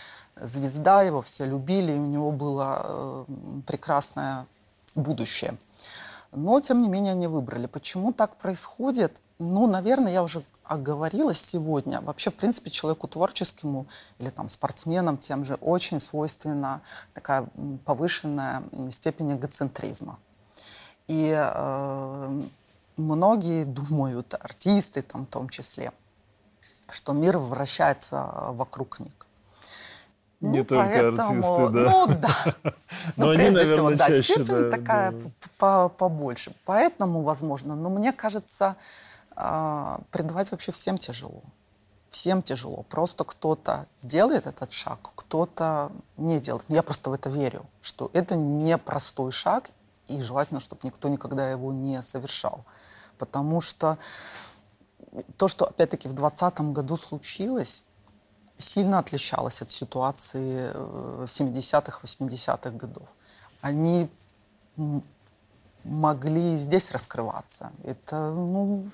[0.41, 3.25] звезда, его все любили, и у него было э,
[3.67, 4.45] прекрасное
[4.95, 5.55] будущее.
[6.31, 7.67] Но, тем не менее, они выбрали.
[7.67, 9.17] Почему так происходит?
[9.41, 11.99] Ну, наверное, я уже оговорилась сегодня.
[11.99, 13.87] Вообще, в принципе, человеку творческому
[14.19, 16.81] или там спортсменам тем же очень свойственна
[17.15, 17.47] такая
[17.83, 20.19] повышенная степень эгоцентризма.
[21.07, 22.41] И э,
[22.97, 25.91] многие думают, артисты там в том числе,
[26.87, 29.13] что мир вращается вокруг них.
[30.39, 31.91] Не ну, только поэтому, артисты, да.
[31.91, 32.55] Ну да.
[33.15, 35.13] Но ну, они, прежде наверное, всего, да, чаще, степень да, такая
[35.59, 35.89] да.
[35.89, 36.53] побольше.
[36.63, 38.75] Поэтому, возможно, но мне кажется,
[39.43, 41.41] а, предавать вообще всем тяжело.
[42.11, 42.83] Всем тяжело.
[42.83, 46.65] Просто кто-то делает этот шаг, кто-то не делает.
[46.67, 49.71] Я просто в это верю, что это непростой шаг,
[50.07, 52.65] и желательно, чтобы никто никогда его не совершал.
[53.17, 53.97] Потому что
[55.37, 57.83] то, что опять-таки в 2020 году случилось,
[58.57, 60.71] сильно отличалось от ситуации
[61.25, 63.09] 70-х, э, 80-х годов.
[63.61, 64.07] Они
[65.83, 67.71] могли здесь раскрываться.
[67.83, 68.85] Это, ну,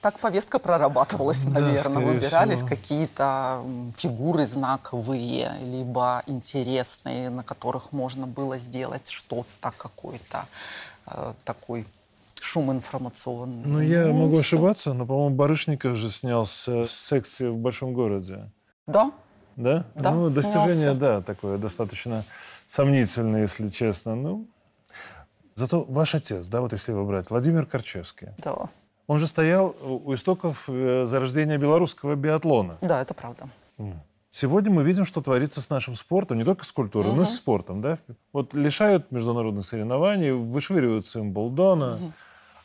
[0.00, 1.82] так повестка прорабатывалась, наверное.
[1.82, 3.62] Да, Выбирались какие-то
[3.96, 10.46] фигуры знаковые, либо интересные, на которых можно было сделать что-то, какой-то
[11.06, 11.86] э, такой
[12.40, 13.66] шум информационный.
[13.66, 18.50] Ну, я ну, могу ошибаться, но, по-моему, Барышников же снялся в секции в большом городе.
[18.86, 19.12] Да.
[19.56, 19.84] Да?
[19.94, 21.00] Да, Ну, достижение, снялся.
[21.00, 22.24] да, такое достаточно
[22.66, 24.14] сомнительное, если честно.
[24.14, 24.46] Ну,
[25.54, 28.28] зато ваш отец, да, вот если его брать, Владимир Корчевский.
[28.38, 28.70] Да.
[29.10, 32.78] Он же стоял у истоков э, зарождения белорусского биатлона.
[32.80, 33.48] Да, это правда.
[34.28, 37.16] Сегодня мы видим, что творится с нашим спортом, не только с культурой, угу.
[37.16, 37.80] но и с спортом.
[37.80, 37.98] Да?
[38.32, 42.12] Вот лишают международных соревнований, вышвыривают Симблдона, угу.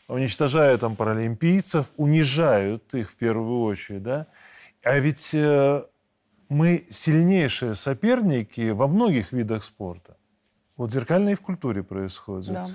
[0.08, 4.04] уничтожают там паралимпийцев, унижают их в первую очередь.
[4.04, 4.28] Да?
[4.84, 5.84] А ведь э,
[6.48, 10.16] мы сильнейшие соперники во многих видах спорта.
[10.78, 12.54] Вот зеркально и в культуре происходит.
[12.54, 12.68] Да.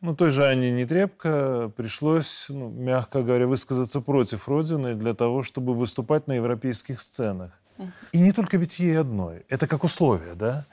[0.00, 5.74] Ну, той же Анне Нетребко пришлось, ну, мягко говоря, высказаться против Родины для того, чтобы
[5.74, 7.50] выступать на европейских сценах.
[8.12, 9.44] И не только ведь ей одной.
[9.48, 10.66] Это как условие, да?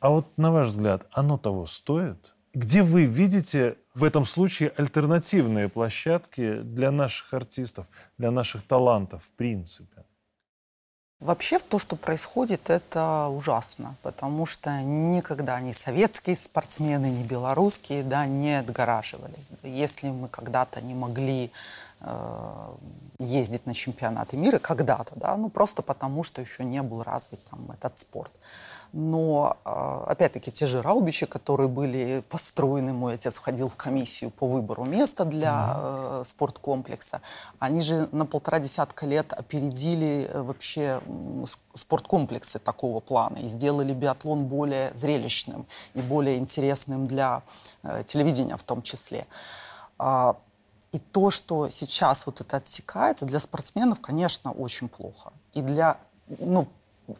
[0.00, 2.34] А вот, на ваш взгляд, оно того стоит?
[2.52, 7.86] Где вы видите в этом случае альтернативные площадки для наших артистов,
[8.18, 10.04] для наших талантов в принципе?
[11.24, 18.26] Вообще то, что происходит, это ужасно, потому что никогда ни советские спортсмены, ни белорусские да,
[18.26, 19.48] не отгораживались.
[19.62, 21.50] Если мы когда-то не могли
[22.00, 22.74] э,
[23.20, 27.70] ездить на чемпионаты мира, когда-то, да, ну просто потому, что еще не был развит там
[27.70, 28.30] этот спорт.
[28.96, 34.46] Но, а, опять-таки, те же раубичи, которые были построены, мой отец входил в комиссию по
[34.46, 36.24] выбору места для mm-hmm.
[36.24, 37.20] спорткомплекса,
[37.58, 41.00] они же на полтора десятка лет опередили э, вообще
[41.74, 47.42] спорткомплексы такого плана и сделали биатлон более зрелищным и более интересным для
[47.82, 49.26] э, телевидения в том числе.
[49.98, 50.36] А,
[50.92, 55.32] и то, что сейчас вот это отсекается, для спортсменов, конечно, очень плохо.
[55.52, 55.98] И для,
[56.38, 56.68] ну,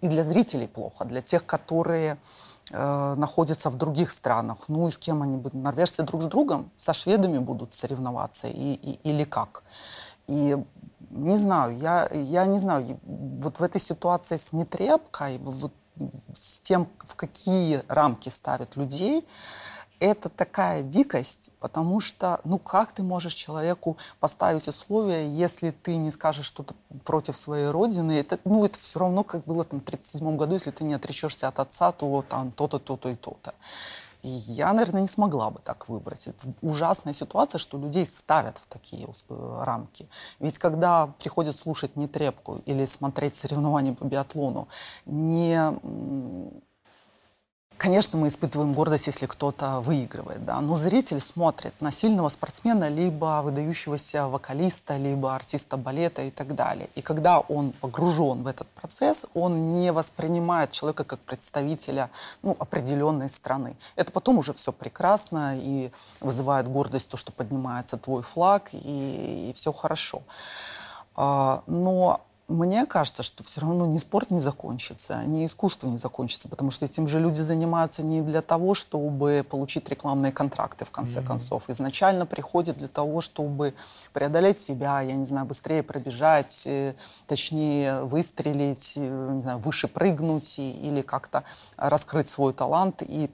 [0.01, 2.17] и для зрителей плохо, для тех, которые
[2.71, 4.59] э, находятся в других странах.
[4.69, 5.55] Ну и с кем они будут?
[5.55, 9.63] Норвежцы друг с другом, со шведами будут соревноваться и, и, или как?
[10.27, 10.57] И
[11.11, 15.73] не знаю, я, я не знаю, вот в этой ситуации с нетребкой, вот
[16.33, 19.25] с тем, в какие рамки ставят людей,
[20.01, 26.11] это такая дикость, потому что, ну как ты можешь человеку поставить условия, если ты не
[26.11, 28.13] скажешь что-то против своей родины?
[28.13, 31.49] Это, ну, это все равно, как было там в 1937 году, если ты не отречешься
[31.49, 33.55] от отца, то там то-то, то-то и то-то.
[34.25, 36.27] И я, наверное, не смогла бы так выбрать.
[36.27, 40.09] Это ужасная ситуация, что людей ставят в такие э, рамки.
[40.41, 44.67] Ведь когда приходят слушать не трепку или смотреть соревнования по биатлону,
[45.05, 45.75] не
[47.77, 53.43] Конечно, мы испытываем гордость, если кто-то выигрывает, да, но зритель смотрит на сильного спортсмена, либо
[53.43, 56.89] выдающегося вокалиста, либо артиста балета и так далее.
[56.95, 62.11] И когда он погружен в этот процесс, он не воспринимает человека как представителя
[62.43, 63.77] ну, определенной страны.
[63.97, 69.53] Это потом уже все прекрасно и вызывает гордость то, что поднимается твой флаг, и, и
[69.55, 70.23] все хорошо.
[71.17, 76.47] А, но мне кажется, что все равно ни спорт не закончится, ни искусство не закончится,
[76.47, 81.21] потому что этим же люди занимаются не для того, чтобы получить рекламные контракты, в конце
[81.21, 81.27] mm-hmm.
[81.27, 81.71] концов.
[81.71, 83.75] Изначально приходят для того, чтобы
[84.13, 86.95] преодолеть себя, я не знаю, быстрее пробежать, э,
[87.27, 91.45] точнее выстрелить, э, не знаю, выше прыгнуть или как-то
[91.79, 93.31] раскрыть свой талант и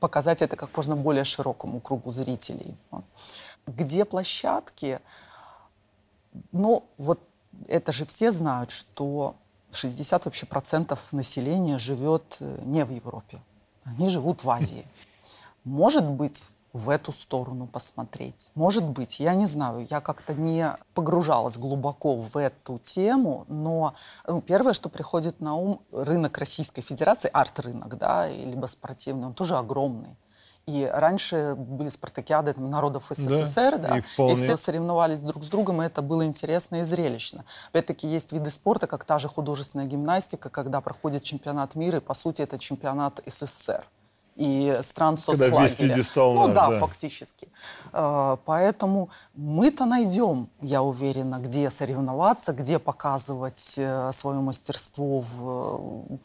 [0.00, 2.76] показать это как можно более широкому кругу зрителей.
[3.66, 5.00] Где площадки?
[6.50, 7.20] Ну, вот
[7.68, 9.36] это же все знают, что
[9.72, 13.40] 60 вообще процентов населения живет э, не в Европе.
[13.84, 14.86] Они живут в Азии.
[15.64, 18.50] Может быть, в эту сторону посмотреть.
[18.54, 23.94] Может быть, я не знаю, я как-то не погружалась глубоко в эту тему, но
[24.26, 29.56] ну, первое, что приходит на ум, рынок Российской Федерации, арт-рынок, да, либо спортивный, он тоже
[29.56, 30.16] огромный.
[30.66, 35.48] И раньше были спартакиады там, народов СССР, да, да и, и все соревновались друг с
[35.48, 37.44] другом, и это было интересно и зрелищно.
[37.70, 42.14] Опять-таки есть виды спорта, как та же художественная гимнастика, когда проходит чемпионат мира, и по
[42.14, 43.84] сути это чемпионат СССР.
[44.36, 45.62] и стран Когда соцлагеря.
[45.62, 46.78] весь пьедестал ну наш, да, да.
[46.78, 47.48] фактически.
[47.92, 56.18] Э, Поэтому мы-то найдем, я уверена, где соревноваться, где показывать э, свое мастерство в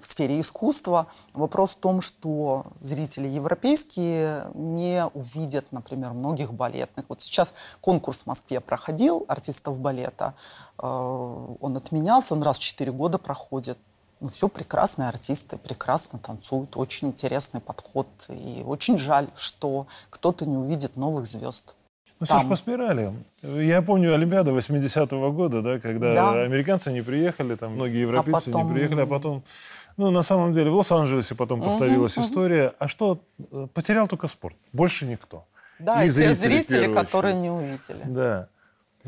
[0.00, 1.06] в сфере искусства.
[1.34, 7.06] Вопрос в том, что зрители европейские не увидят, например, многих балетных.
[7.08, 10.34] Вот сейчас конкурс в Москве проходил артистов балета.
[10.78, 10.86] Э,
[11.60, 13.78] Он отменялся, он раз в 4 года проходит.
[14.20, 18.08] Ну, все прекрасные артисты, прекрасно танцуют, очень интересный подход.
[18.28, 21.74] И очень жаль, что кто-то не увидит новых звезд.
[22.20, 22.50] Ну, все же Там.
[22.50, 23.14] по спирали.
[23.42, 26.42] Я помню Олимпиаду 80-го года, да, когда Да.
[26.42, 29.44] американцы не приехали, там многие европейцы потом- не приехали, а потом...
[29.98, 32.72] Ну, на самом деле, в Лос-Анджелесе потом повторилась история.
[32.78, 33.18] А что?
[33.52, 34.56] э, Потерял только спорт.
[34.72, 35.44] Больше никто.
[35.80, 38.02] Да, И и, те зрители, зрители, которые не увидели.
[38.04, 38.48] Да.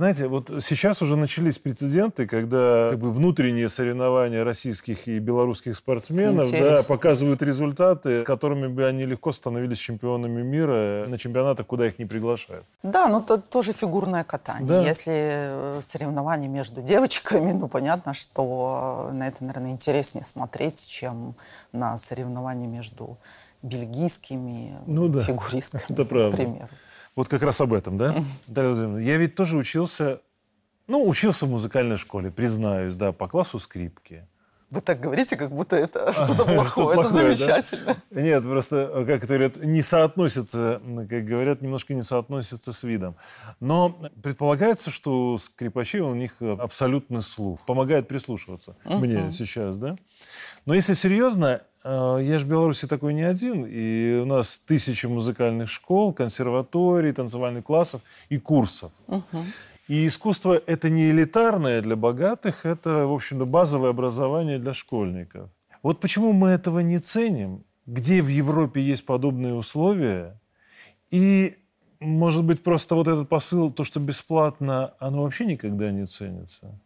[0.01, 6.51] Знаете, вот сейчас уже начались прецеденты, когда как бы, внутренние соревнования российских и белорусских спортсменов
[6.53, 11.99] да, показывают результаты, с которыми бы они легко становились чемпионами мира на чемпионатах, куда их
[11.99, 12.65] не приглашают.
[12.83, 14.67] Да, ну это тоже фигурное катание.
[14.67, 14.83] Да.
[14.83, 21.35] Если э, соревнования между девочками, ну понятно, что э, на это, наверное, интереснее смотреть, чем
[21.73, 23.19] на соревнования между
[23.63, 26.35] бельгийскими Ну да, фигуристками, это правда.
[26.35, 26.69] к примеру.
[27.21, 28.15] Вот как раз об этом, да?
[28.49, 30.23] Я ведь тоже учился,
[30.87, 34.27] ну, учился в музыкальной школе, признаюсь, да, по классу скрипки.
[34.71, 36.99] Вы так говорите, как будто это что-то Что плохое.
[36.99, 37.97] Это замечательно.
[38.11, 40.81] Нет, просто, как это говорят, не соотносится,
[41.11, 43.17] как говорят, немножко не соотносится с видом.
[43.61, 43.91] Но
[44.23, 47.61] предполагается, что у скрипачей у них абсолютный слух.
[47.67, 49.97] Помогает прислушиваться мне сейчас, да?
[50.65, 55.07] Но если серьезно, э, я же в Беларуси такой не один, и у нас тысячи
[55.07, 58.93] музыкальных школ, консерваторий, танцевальных классов и курсов.
[59.89, 65.51] И искусство– это не элитарное для богатых, это, в общем-то, базовое образование для школьников.
[65.83, 70.39] Вот почему мы этого не ценим, где в Европе есть подобные условия,
[71.11, 71.57] и,
[71.99, 76.79] может быть, просто вот этот посыл, то, что бесплатно, оно вообще никогда не ценится.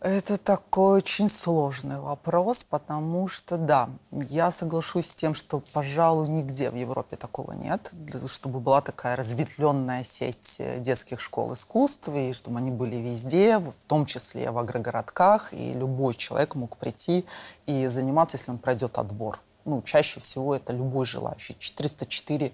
[0.00, 6.70] Это такой очень сложный вопрос, потому что, да, я соглашусь с тем, что, пожалуй, нигде
[6.70, 12.32] в Европе такого нет, для- чтобы была такая разветвленная сеть э, детских школ искусств, и
[12.32, 17.26] чтобы они были везде, в том числе в агрогородках, и любой человек мог прийти
[17.66, 19.38] и заниматься, если он пройдет отбор.
[19.66, 21.54] Ну, чаще всего это любой желающий.
[21.58, 22.52] 404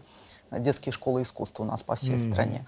[0.50, 2.66] детские школы искусства у нас по всей стране.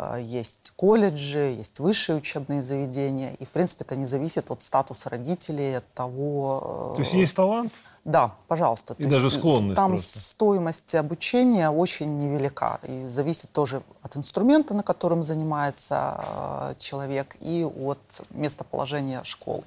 [0.00, 3.32] А, Есть колледжи, есть высшие учебные заведения.
[3.40, 6.92] И, в принципе, это не зависит от статуса родителей, от того...
[6.94, 7.72] То есть э, есть талант,
[8.04, 8.94] Да, пожалуйста.
[8.98, 10.18] И То даже есть склонность Там просто.
[10.20, 12.78] стоимость обучения очень невелика.
[12.84, 17.98] И зависит тоже от инструмента, на котором занимается э, человек, и от
[18.30, 19.64] местоположения школы.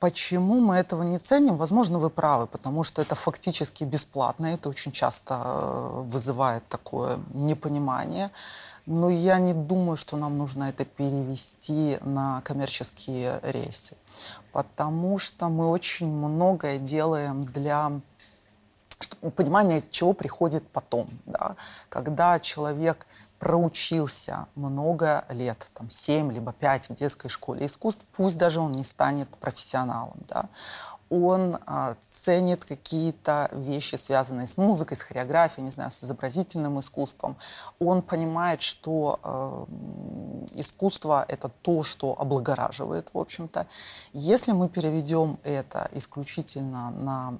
[0.00, 1.56] Почему мы этого не ценим?
[1.56, 4.46] Возможно, вы правы, потому что это фактически бесплатно.
[4.46, 8.30] Это очень часто э, вызывает такое непонимание.
[8.86, 13.96] Но я не думаю, что нам нужно это перевести на коммерческие рейсы,
[14.52, 18.00] потому что мы очень многое делаем для
[19.36, 21.08] понимания, чего приходит потом.
[21.26, 21.56] Да?
[21.88, 23.06] Когда человек
[23.38, 28.84] проучился много лет, там 7 либо 5 в детской школе искусств, пусть даже он не
[28.84, 30.48] станет профессионалом, да,
[31.10, 37.36] он а, ценит какие-то вещи, связанные с музыкой, с хореографией, не знаю, с изобразительным искусством.
[37.78, 39.64] Он понимает, что э,
[40.52, 43.66] искусство— это то, что облагораживает, в общем-то.
[44.12, 47.34] Если мы переведем это исключительно на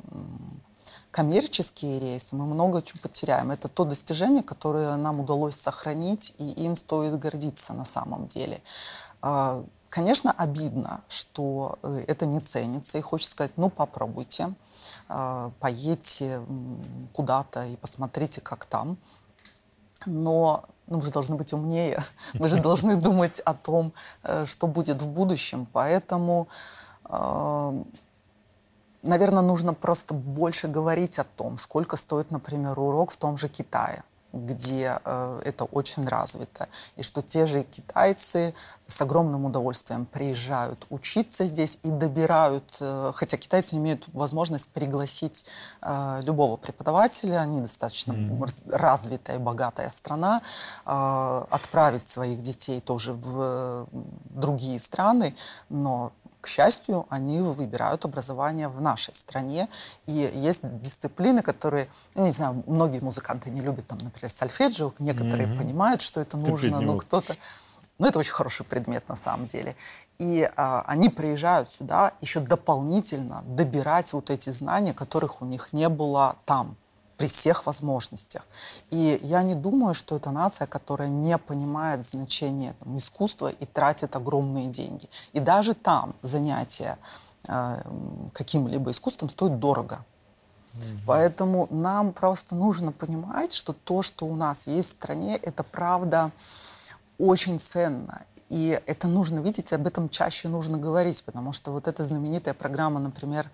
[1.11, 3.51] коммерческие рейсы, мы много чего потеряем.
[3.51, 8.61] Это то достижение, которое нам удалось сохранить, и им стоит гордиться на самом деле.
[9.23, 14.53] А, Конечно, обидно, что э, это не ценится, и хочется сказать, ну попробуйте,
[15.09, 16.42] а, поедьте
[17.14, 18.99] куда-то и посмотрите, как там.
[20.05, 23.94] Но ну, вы же должны быть умнее, вы же должны думать о том,
[24.25, 25.66] э, что будет в будущем.
[25.73, 26.49] Поэтому
[27.05, 27.85] э,
[29.03, 34.03] наверное, нужно просто больше говорить о том, сколько стоит, например, урок в том же Китае
[34.32, 38.55] где э, это очень развито, и что те же китайцы
[38.86, 45.46] с огромным удовольствием приезжают учиться здесь и добирают, э, хотя китайцы имеют возможность пригласить
[45.80, 50.42] э, любого преподавателя, они достаточно раз- развитая богатая страна,
[50.84, 53.86] э, отправить своих детей тоже в э,
[54.30, 55.36] другие страны,
[55.70, 59.68] но к счастью, они выбирают образование в нашей стране.
[60.07, 65.49] И есть дисциплины, которые, ну, не знаю, многие музыканты не любят, там, например, сольфеджио, некоторые
[65.49, 65.57] Мгм.
[65.57, 67.36] понимают, что это Терпеть нужно, но кто-то...
[67.99, 69.74] Ну, это очень хороший предмет на самом деле.
[70.18, 75.89] И а, они приезжают сюда еще дополнительно добирать вот эти знания, которых у них не
[75.89, 76.76] было там
[77.19, 78.47] при всех возможностях.
[78.91, 84.16] И я не думаю, что это нация, которая не понимает значение там, искусства и тратит
[84.16, 85.11] огромные деньги.
[85.33, 86.97] И даже там занятия
[87.49, 87.83] э,
[88.33, 90.05] каким-либо искусством стоит дорого.
[90.75, 90.99] Mm-hmm.
[91.07, 96.31] Поэтому нам просто нужно понимать, что то, что у нас есть в стране, это правда
[97.19, 98.23] очень ценно.
[98.49, 102.99] И это нужно видеть, об этом чаще нужно говорить, потому что вот эта знаменитая программа,
[103.01, 103.51] например,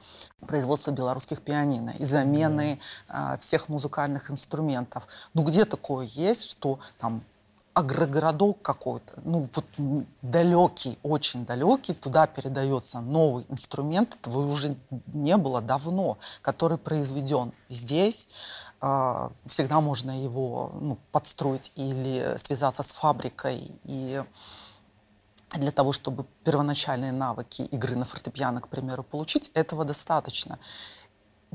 [0.47, 2.79] производства белорусских пианино и замены
[3.09, 5.07] э, всех музыкальных инструментов.
[5.35, 7.23] Ну где такое есть, что там
[7.75, 9.65] агрогородок какой-то, ну вот
[10.23, 14.77] далекий, очень далекий, туда передается новый инструмент, этого уже
[15.13, 18.29] не было давно, который произведен здесь,
[18.81, 24.23] а, всегда можно его ну, подстроить или связаться с фабрикой и
[25.59, 30.59] для того, чтобы первоначальные навыки игры на фортепиано, к примеру, получить, этого достаточно.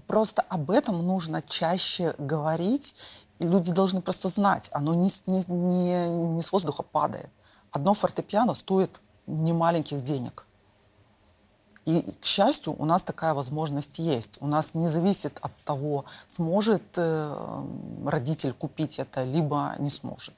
[0.07, 2.95] Просто об этом нужно чаще говорить,
[3.39, 7.29] и люди должны просто знать, оно не, не, не, не с воздуха падает.
[7.71, 10.45] Одно фортепиано стоит немаленьких денег.
[11.85, 14.37] И, к счастью, у нас такая возможность есть.
[14.41, 17.65] У нас не зависит от того, сможет э,
[18.05, 20.35] родитель купить это, либо не сможет.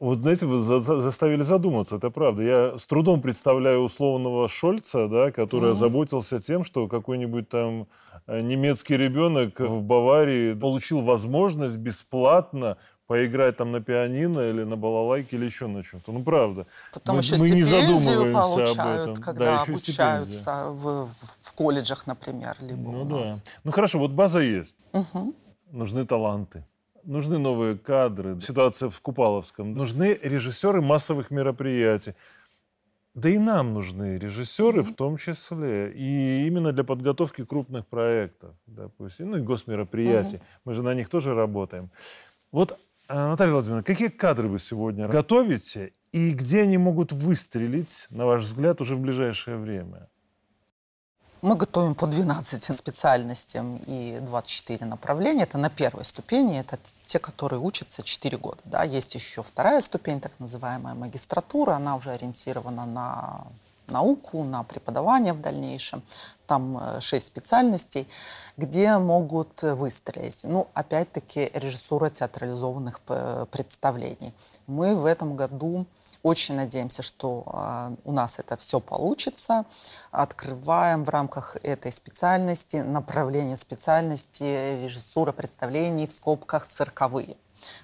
[0.00, 2.42] Вот, знаете, вы заставили задуматься, это правда.
[2.42, 5.72] Я с трудом представляю условного Шольца, да, который mm-hmm.
[5.72, 7.86] озаботился тем, что какой-нибудь там
[8.26, 12.76] э, немецкий ребенок в Баварии получил возможность бесплатно
[13.06, 16.12] поиграть там на пианино или на балалайке или еще на чем-то.
[16.12, 16.66] Ну, правда.
[16.92, 19.16] Потом мы, еще мы не задумываемся об этом.
[19.16, 21.08] когда да, обучаются в,
[21.42, 22.56] в колледжах, например.
[22.60, 23.38] Либо ну да.
[23.64, 24.76] Ну хорошо, вот база есть.
[24.92, 25.34] Угу.
[25.70, 26.64] Нужны таланты
[27.06, 32.14] нужны новые кадры, ситуация в Купаловском, нужны режиссеры массовых мероприятий.
[33.14, 35.90] Да и нам нужны режиссеры в том числе.
[35.92, 40.36] И именно для подготовки крупных проектов, допустим, ну и госмероприятий.
[40.36, 40.44] Угу.
[40.66, 41.90] Мы же на них тоже работаем.
[42.52, 42.78] Вот,
[43.08, 48.42] а, Наталья Владимировна, какие кадры вы сегодня готовите и где они могут выстрелить, на ваш
[48.42, 50.08] взгляд, уже в ближайшее время?
[51.46, 55.44] Мы готовим по 12 специальностям и 24 направления.
[55.44, 58.58] Это на первой ступени, это те, которые учатся 4 года.
[58.64, 58.82] Да.
[58.82, 61.74] Есть еще вторая ступень, так называемая магистратура.
[61.74, 63.46] Она уже ориентирована на
[63.86, 66.02] науку, на преподавание в дальнейшем.
[66.48, 68.08] Там 6 э, специальностей,
[68.56, 70.42] где могут выстрелить.
[70.42, 74.34] Ну, опять-таки, режиссура театрализованных э, представлений.
[74.66, 75.86] Мы в этом году
[76.26, 79.64] очень надеемся, что а, у нас это все получится.
[80.10, 87.36] Открываем в рамках этой специальности направление специальности режиссура представлений в скобках цирковые.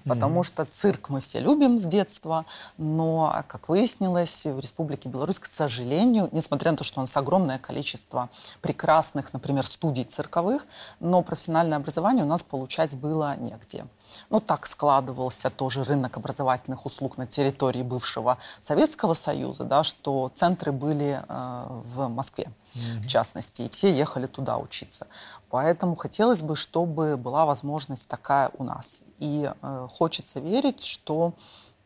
[0.05, 0.47] Потому mm-hmm.
[0.47, 2.45] что цирк мы все любим с детства,
[2.77, 7.59] но, как выяснилось, в Республике Беларусь, к сожалению, несмотря на то, что у нас огромное
[7.59, 8.29] количество
[8.61, 10.65] прекрасных, например, студий цирковых,
[10.99, 13.85] но профессиональное образование у нас получать было негде.
[14.29, 20.71] Ну, так складывался тоже рынок образовательных услуг на территории бывшего Советского Союза, да, что центры
[20.71, 21.65] были э,
[21.95, 23.01] в Москве, mm-hmm.
[23.01, 25.07] в частности, и все ехали туда учиться.
[25.49, 29.01] Поэтому хотелось бы, чтобы была возможность такая у нас.
[29.23, 31.33] И э, хочется верить, что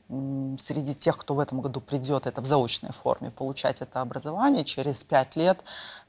[0.09, 5.03] среди тех, кто в этом году придет, это в заочной форме, получать это образование через
[5.03, 5.59] пять лет,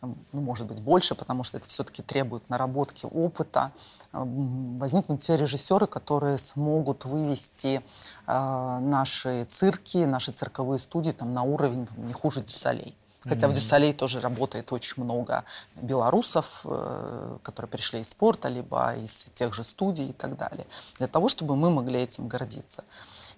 [0.00, 3.72] ну, может быть, больше, потому что это все-таки требует наработки опыта,
[4.12, 7.82] возникнут те режиссеры, которые смогут вывести
[8.26, 12.96] э, наши цирки, наши цирковые студии там, на уровень там, не хуже Дюсалей.
[13.24, 13.50] Хотя mm-hmm.
[13.50, 15.44] в Дюсалей тоже работает очень много
[15.74, 20.66] белорусов, э, которые пришли из спорта, либо из тех же студий и так далее,
[20.98, 22.84] для того, чтобы мы могли этим гордиться.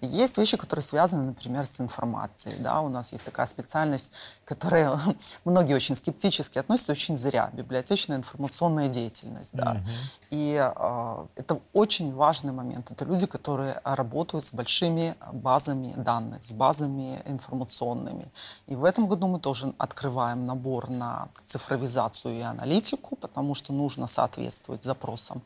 [0.01, 2.55] Есть вещи, которые связаны, например, с информацией.
[2.59, 2.81] Да?
[2.81, 4.09] У нас есть такая специальность,
[4.45, 4.99] которая
[5.45, 7.51] многие очень скептически относятся, очень зря.
[7.53, 9.51] Библиотечная информационная деятельность.
[9.53, 9.71] Да?
[9.71, 9.89] Угу.
[10.31, 12.89] И э, это очень важный момент.
[12.89, 18.31] Это люди, которые работают с большими базами данных, с базами информационными.
[18.65, 24.07] И в этом году мы тоже открываем набор на цифровизацию и аналитику, потому что нужно
[24.07, 25.43] соответствовать запросам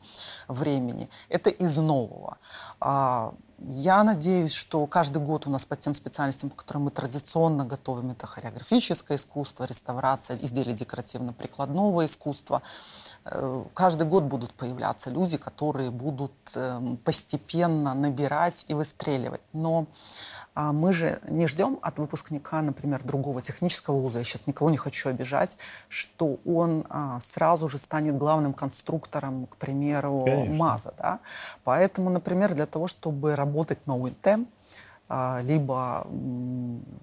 [0.48, 1.10] времени.
[1.28, 2.38] Это из нового.
[3.58, 8.10] Я надеюсь, что каждый год у нас по тем специальностям, по которым мы традиционно готовим,
[8.10, 12.60] это хореографическое искусство, реставрация, изделия декоративно-прикладного искусства,
[13.24, 19.40] э, каждый год будут появляться люди, которые будут эм, постепенно набирать и выстреливать.
[19.54, 19.86] Но
[20.56, 25.10] мы же не ждем от выпускника, например, другого технического вуза, я сейчас никого не хочу
[25.10, 30.54] обижать, что он а, сразу же станет главным конструктором, к примеру, Конечно.
[30.54, 30.94] МАЗа.
[30.98, 31.20] Да?
[31.64, 34.38] Поэтому, например, для того, чтобы работать на УНТ, а,
[35.08, 36.06] либо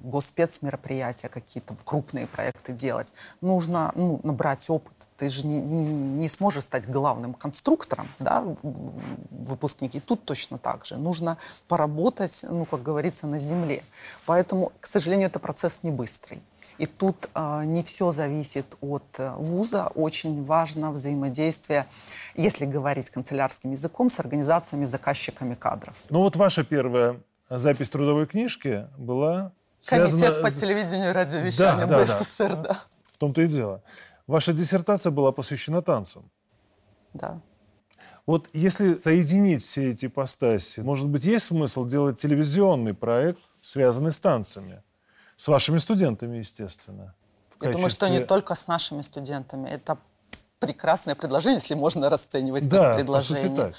[0.04, 4.94] госпецмероприятия какие-то, крупные проекты делать, нужно ну, набрать опыт.
[5.18, 10.00] Ты же не, не сможешь стать главным конструктором, да, выпускники.
[10.00, 10.98] Тут точно так же.
[10.98, 11.38] Нужно
[11.68, 13.84] поработать, ну, как говорится, на земле.
[14.26, 16.42] Поэтому, к сожалению, это процесс не быстрый.
[16.78, 19.88] И тут э, не все зависит от э, вуза.
[19.96, 21.86] Очень важно взаимодействие,
[22.36, 25.96] если говорить канцелярским языком, с организациями, заказчиками кадров.
[26.10, 27.20] Ну вот ваша первая
[27.50, 30.20] запись трудовой книжки была связана...
[30.20, 32.82] Комитет по телевидению и радиовещанию да, БССР, да, да.
[33.12, 33.84] В том-то и дело.
[34.28, 36.30] Ваша диссертация была посвящена танцам.
[37.14, 37.42] Да.
[38.26, 44.20] Вот если соединить все эти ипостаси, может быть, есть смысл делать телевизионный проект, связанный с
[44.20, 44.82] танцами?
[45.36, 47.04] С вашими студентами, естественно.
[47.04, 47.72] Я качестве...
[47.74, 49.68] думаю, что не только с нашими студентами.
[49.68, 49.98] Это
[50.60, 53.56] прекрасное предложение, если можно расценивать да, как предложение.
[53.56, 53.76] Так.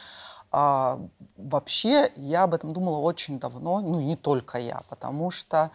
[0.57, 1.01] А,
[1.37, 5.73] вообще, я об этом думала очень давно, ну, не только я, потому что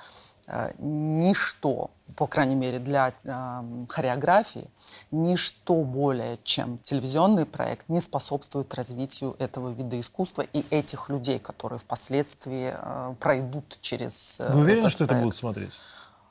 [0.48, 4.70] э, ничто, по крайней мере, для э, хореографии,
[5.12, 11.80] ничто более, чем телевизионный проект, не способствует развитию этого вида искусства и этих людей, которые
[11.80, 15.12] впоследствии э, пройдут через э, Вы уверены, что проект.
[15.12, 15.74] это будут смотреть?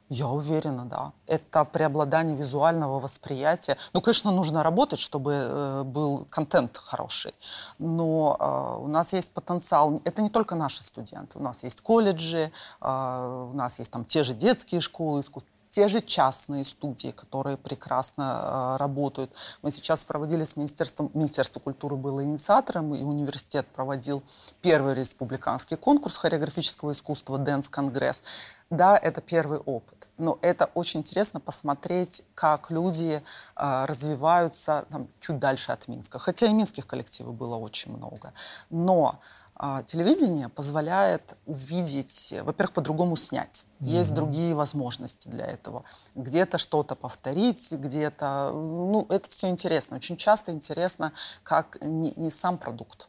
[0.08, 1.12] Я уверена, да.
[1.26, 3.76] Это преобладание визуального восприятия.
[3.92, 7.34] Ну, конечно, нужно работать, чтобы э, был контент хороший.
[7.78, 10.00] Но э, у нас есть потенциал.
[10.04, 11.38] Это не только наши студенты.
[11.38, 12.50] У нас есть колледжи,
[12.80, 17.56] э, у нас есть там те же детские школы искусств те же частные студии, которые
[17.56, 19.32] прекрасно э, работают.
[19.62, 24.22] Мы сейчас проводили с Министерством, Министерство культуры было инициатором, и университет проводил
[24.62, 28.22] первый республиканский конкурс хореографического искусства «Дэнс Конгресс».
[28.70, 33.22] Да, это первый опыт, но это очень интересно посмотреть, как люди
[33.56, 36.18] э, развиваются там, чуть дальше от Минска.
[36.18, 38.32] Хотя и минских коллективов было очень много.
[38.68, 39.20] Но
[39.60, 43.64] э, телевидение позволяет увидеть, во-первых, по-другому снять.
[43.80, 44.14] Есть mm-hmm.
[44.14, 45.84] другие возможности для этого.
[46.14, 48.50] Где-то что-то повторить, где-то...
[48.52, 49.96] Ну, это все интересно.
[49.96, 51.12] Очень часто интересно,
[51.44, 53.08] как не, не сам продукт,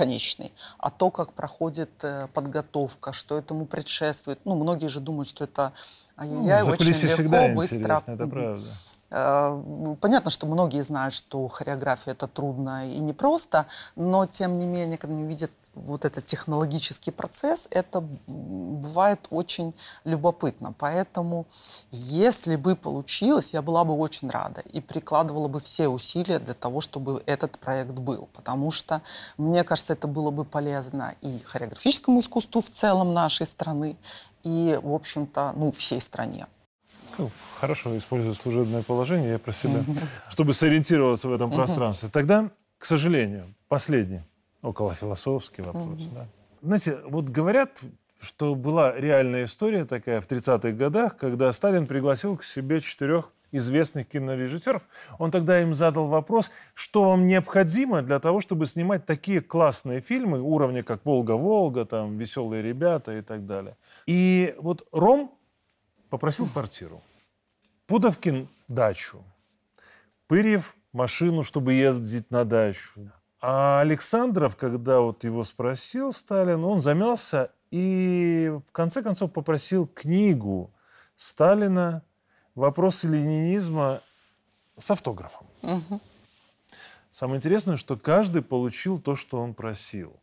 [0.00, 4.38] конечный, а то, как проходит э, подготовка, что этому предшествует.
[4.44, 5.72] Ну, многие же думают, что это
[6.20, 8.02] ай-яй, ну, очень легко, всегда быстро.
[8.06, 8.66] Это правда.
[9.10, 13.66] Э, понятно, что многие знают, что хореография это трудно и непросто,
[13.96, 19.72] но тем не менее, когда они видят вот этот технологический процесс, это бывает очень
[20.04, 20.74] любопытно.
[20.76, 21.46] Поэтому,
[21.92, 26.80] если бы получилось, я была бы очень рада и прикладывала бы все усилия для того,
[26.80, 28.28] чтобы этот проект был.
[28.34, 29.02] Потому что,
[29.38, 33.96] мне кажется, это было бы полезно и хореографическому искусству в целом нашей страны,
[34.42, 36.46] и, в общем-то, ну, всей стране.
[37.18, 39.80] Ну, хорошо использую служебное положение, я про себя,
[40.28, 42.08] чтобы сориентироваться в этом пространстве.
[42.12, 44.22] Тогда, к сожалению, последний
[44.62, 46.04] около философский вопрос.
[46.14, 46.26] Да.
[46.62, 47.80] Знаете, вот говорят,
[48.20, 54.08] что была реальная история такая в 30-х годах, когда Сталин пригласил к себе четырех известных
[54.08, 54.82] кинорежиссеров.
[55.18, 60.40] Он тогда им задал вопрос, что вам необходимо для того, чтобы снимать такие классные фильмы
[60.40, 63.76] уровня, как «Волга-Волга», там «Веселые ребята» и так далее.
[64.10, 65.38] И вот Ром
[66.08, 67.00] попросил квартиру,
[67.86, 69.22] Пудовкин– дачу,
[70.26, 77.52] Пырьев– машину, чтобы ездить на дачу, а Александров, когда вот его спросил Сталин, он замялся
[77.70, 80.74] и в конце концов попросил книгу
[81.14, 82.02] Сталина
[82.56, 84.00] «Вопросы ленинизма»
[84.76, 85.46] с автографом.
[85.62, 86.00] Угу.
[87.12, 90.16] Самое интересное, что каждый получил то, что он просил.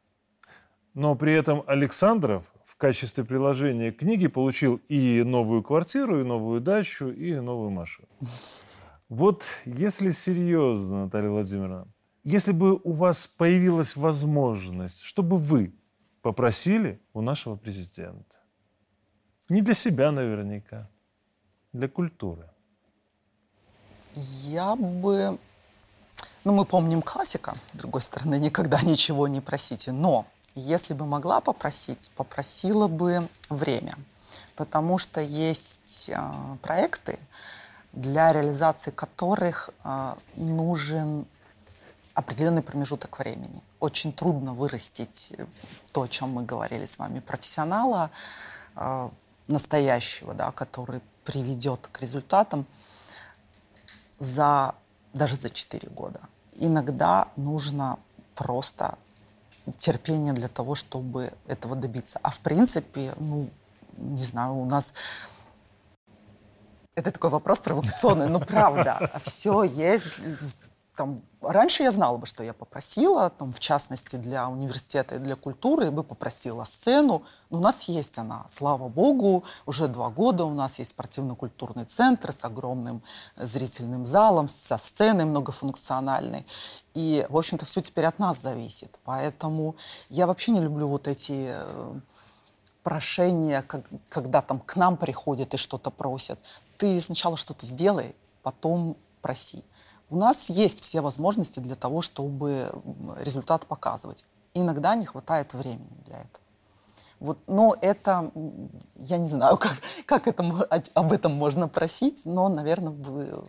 [0.94, 7.34] Но при этом Александров качестве приложения книги получил и новую квартиру, и новую дачу, и
[7.40, 8.08] новую машину.
[9.10, 11.88] Вот если серьезно, Наталья Владимировна,
[12.24, 15.74] если бы у вас появилась возможность, чтобы вы
[16.22, 18.36] попросили у нашего президента?
[19.50, 20.90] Не для себя наверняка,
[21.72, 22.50] для культуры.
[24.16, 25.38] Я бы...
[26.44, 29.92] Ну, мы помним классика, с другой стороны, никогда ничего не просите.
[29.92, 30.26] Но
[30.60, 33.93] если бы могла попросить, попросила бы время.
[34.55, 36.20] Потому что есть э,
[36.62, 37.20] проекты,
[37.93, 41.26] для реализации которых э, нужен
[42.14, 43.62] определенный промежуток времени.
[43.80, 45.45] Очень трудно вырастить э,
[45.91, 48.12] то, о чем мы говорили с вами, профессионала
[49.47, 52.68] настоящего, да, который приведет к результатам
[54.20, 54.76] за,
[55.14, 56.22] даже за 4 года.
[56.53, 57.97] Иногда нужно
[58.36, 58.99] просто
[59.78, 62.20] терпение для того, чтобы этого добиться.
[62.22, 63.49] А в принципе, ну,
[63.97, 64.93] не знаю, у нас
[66.95, 70.20] это такой вопрос провокационный, но правда, все есть
[70.98, 75.36] там, раньше я знала бы, что я попросила, там, в частности, для университета и для
[75.36, 77.24] культуры, я бы попросила сцену.
[77.52, 82.34] Но у нас есть она, слава богу, уже два года у нас есть спортивно-культурный центр
[82.34, 83.04] с огромным
[83.36, 86.48] зрительным залом, со сценой многофункциональной.
[86.95, 89.00] И, в общем-то, все теперь от нас зависит.
[89.06, 89.76] Поэтому
[90.10, 92.00] я вообще не люблю вот эти э,
[92.82, 96.39] прошения, как, когда там к нам приходят и что-то просят.
[96.80, 99.64] Ты сначала что-то сделай, потом проси.
[100.10, 102.72] У нас есть все возможности для того, чтобы
[103.20, 104.24] результат показывать.
[104.53, 106.43] иногда не хватает времени для этого.
[107.20, 108.32] Вот, но это,
[108.95, 110.43] я не знаю, как, как это,
[110.93, 113.43] об этом можно просить, но, наверное, бы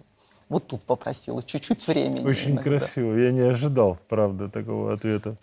[0.48, 2.26] вот тут попросила чуть-чуть времени.
[2.26, 2.70] Очень иногда.
[2.70, 3.14] красиво.
[3.14, 5.36] Я не ожидал, правда, такого ответа.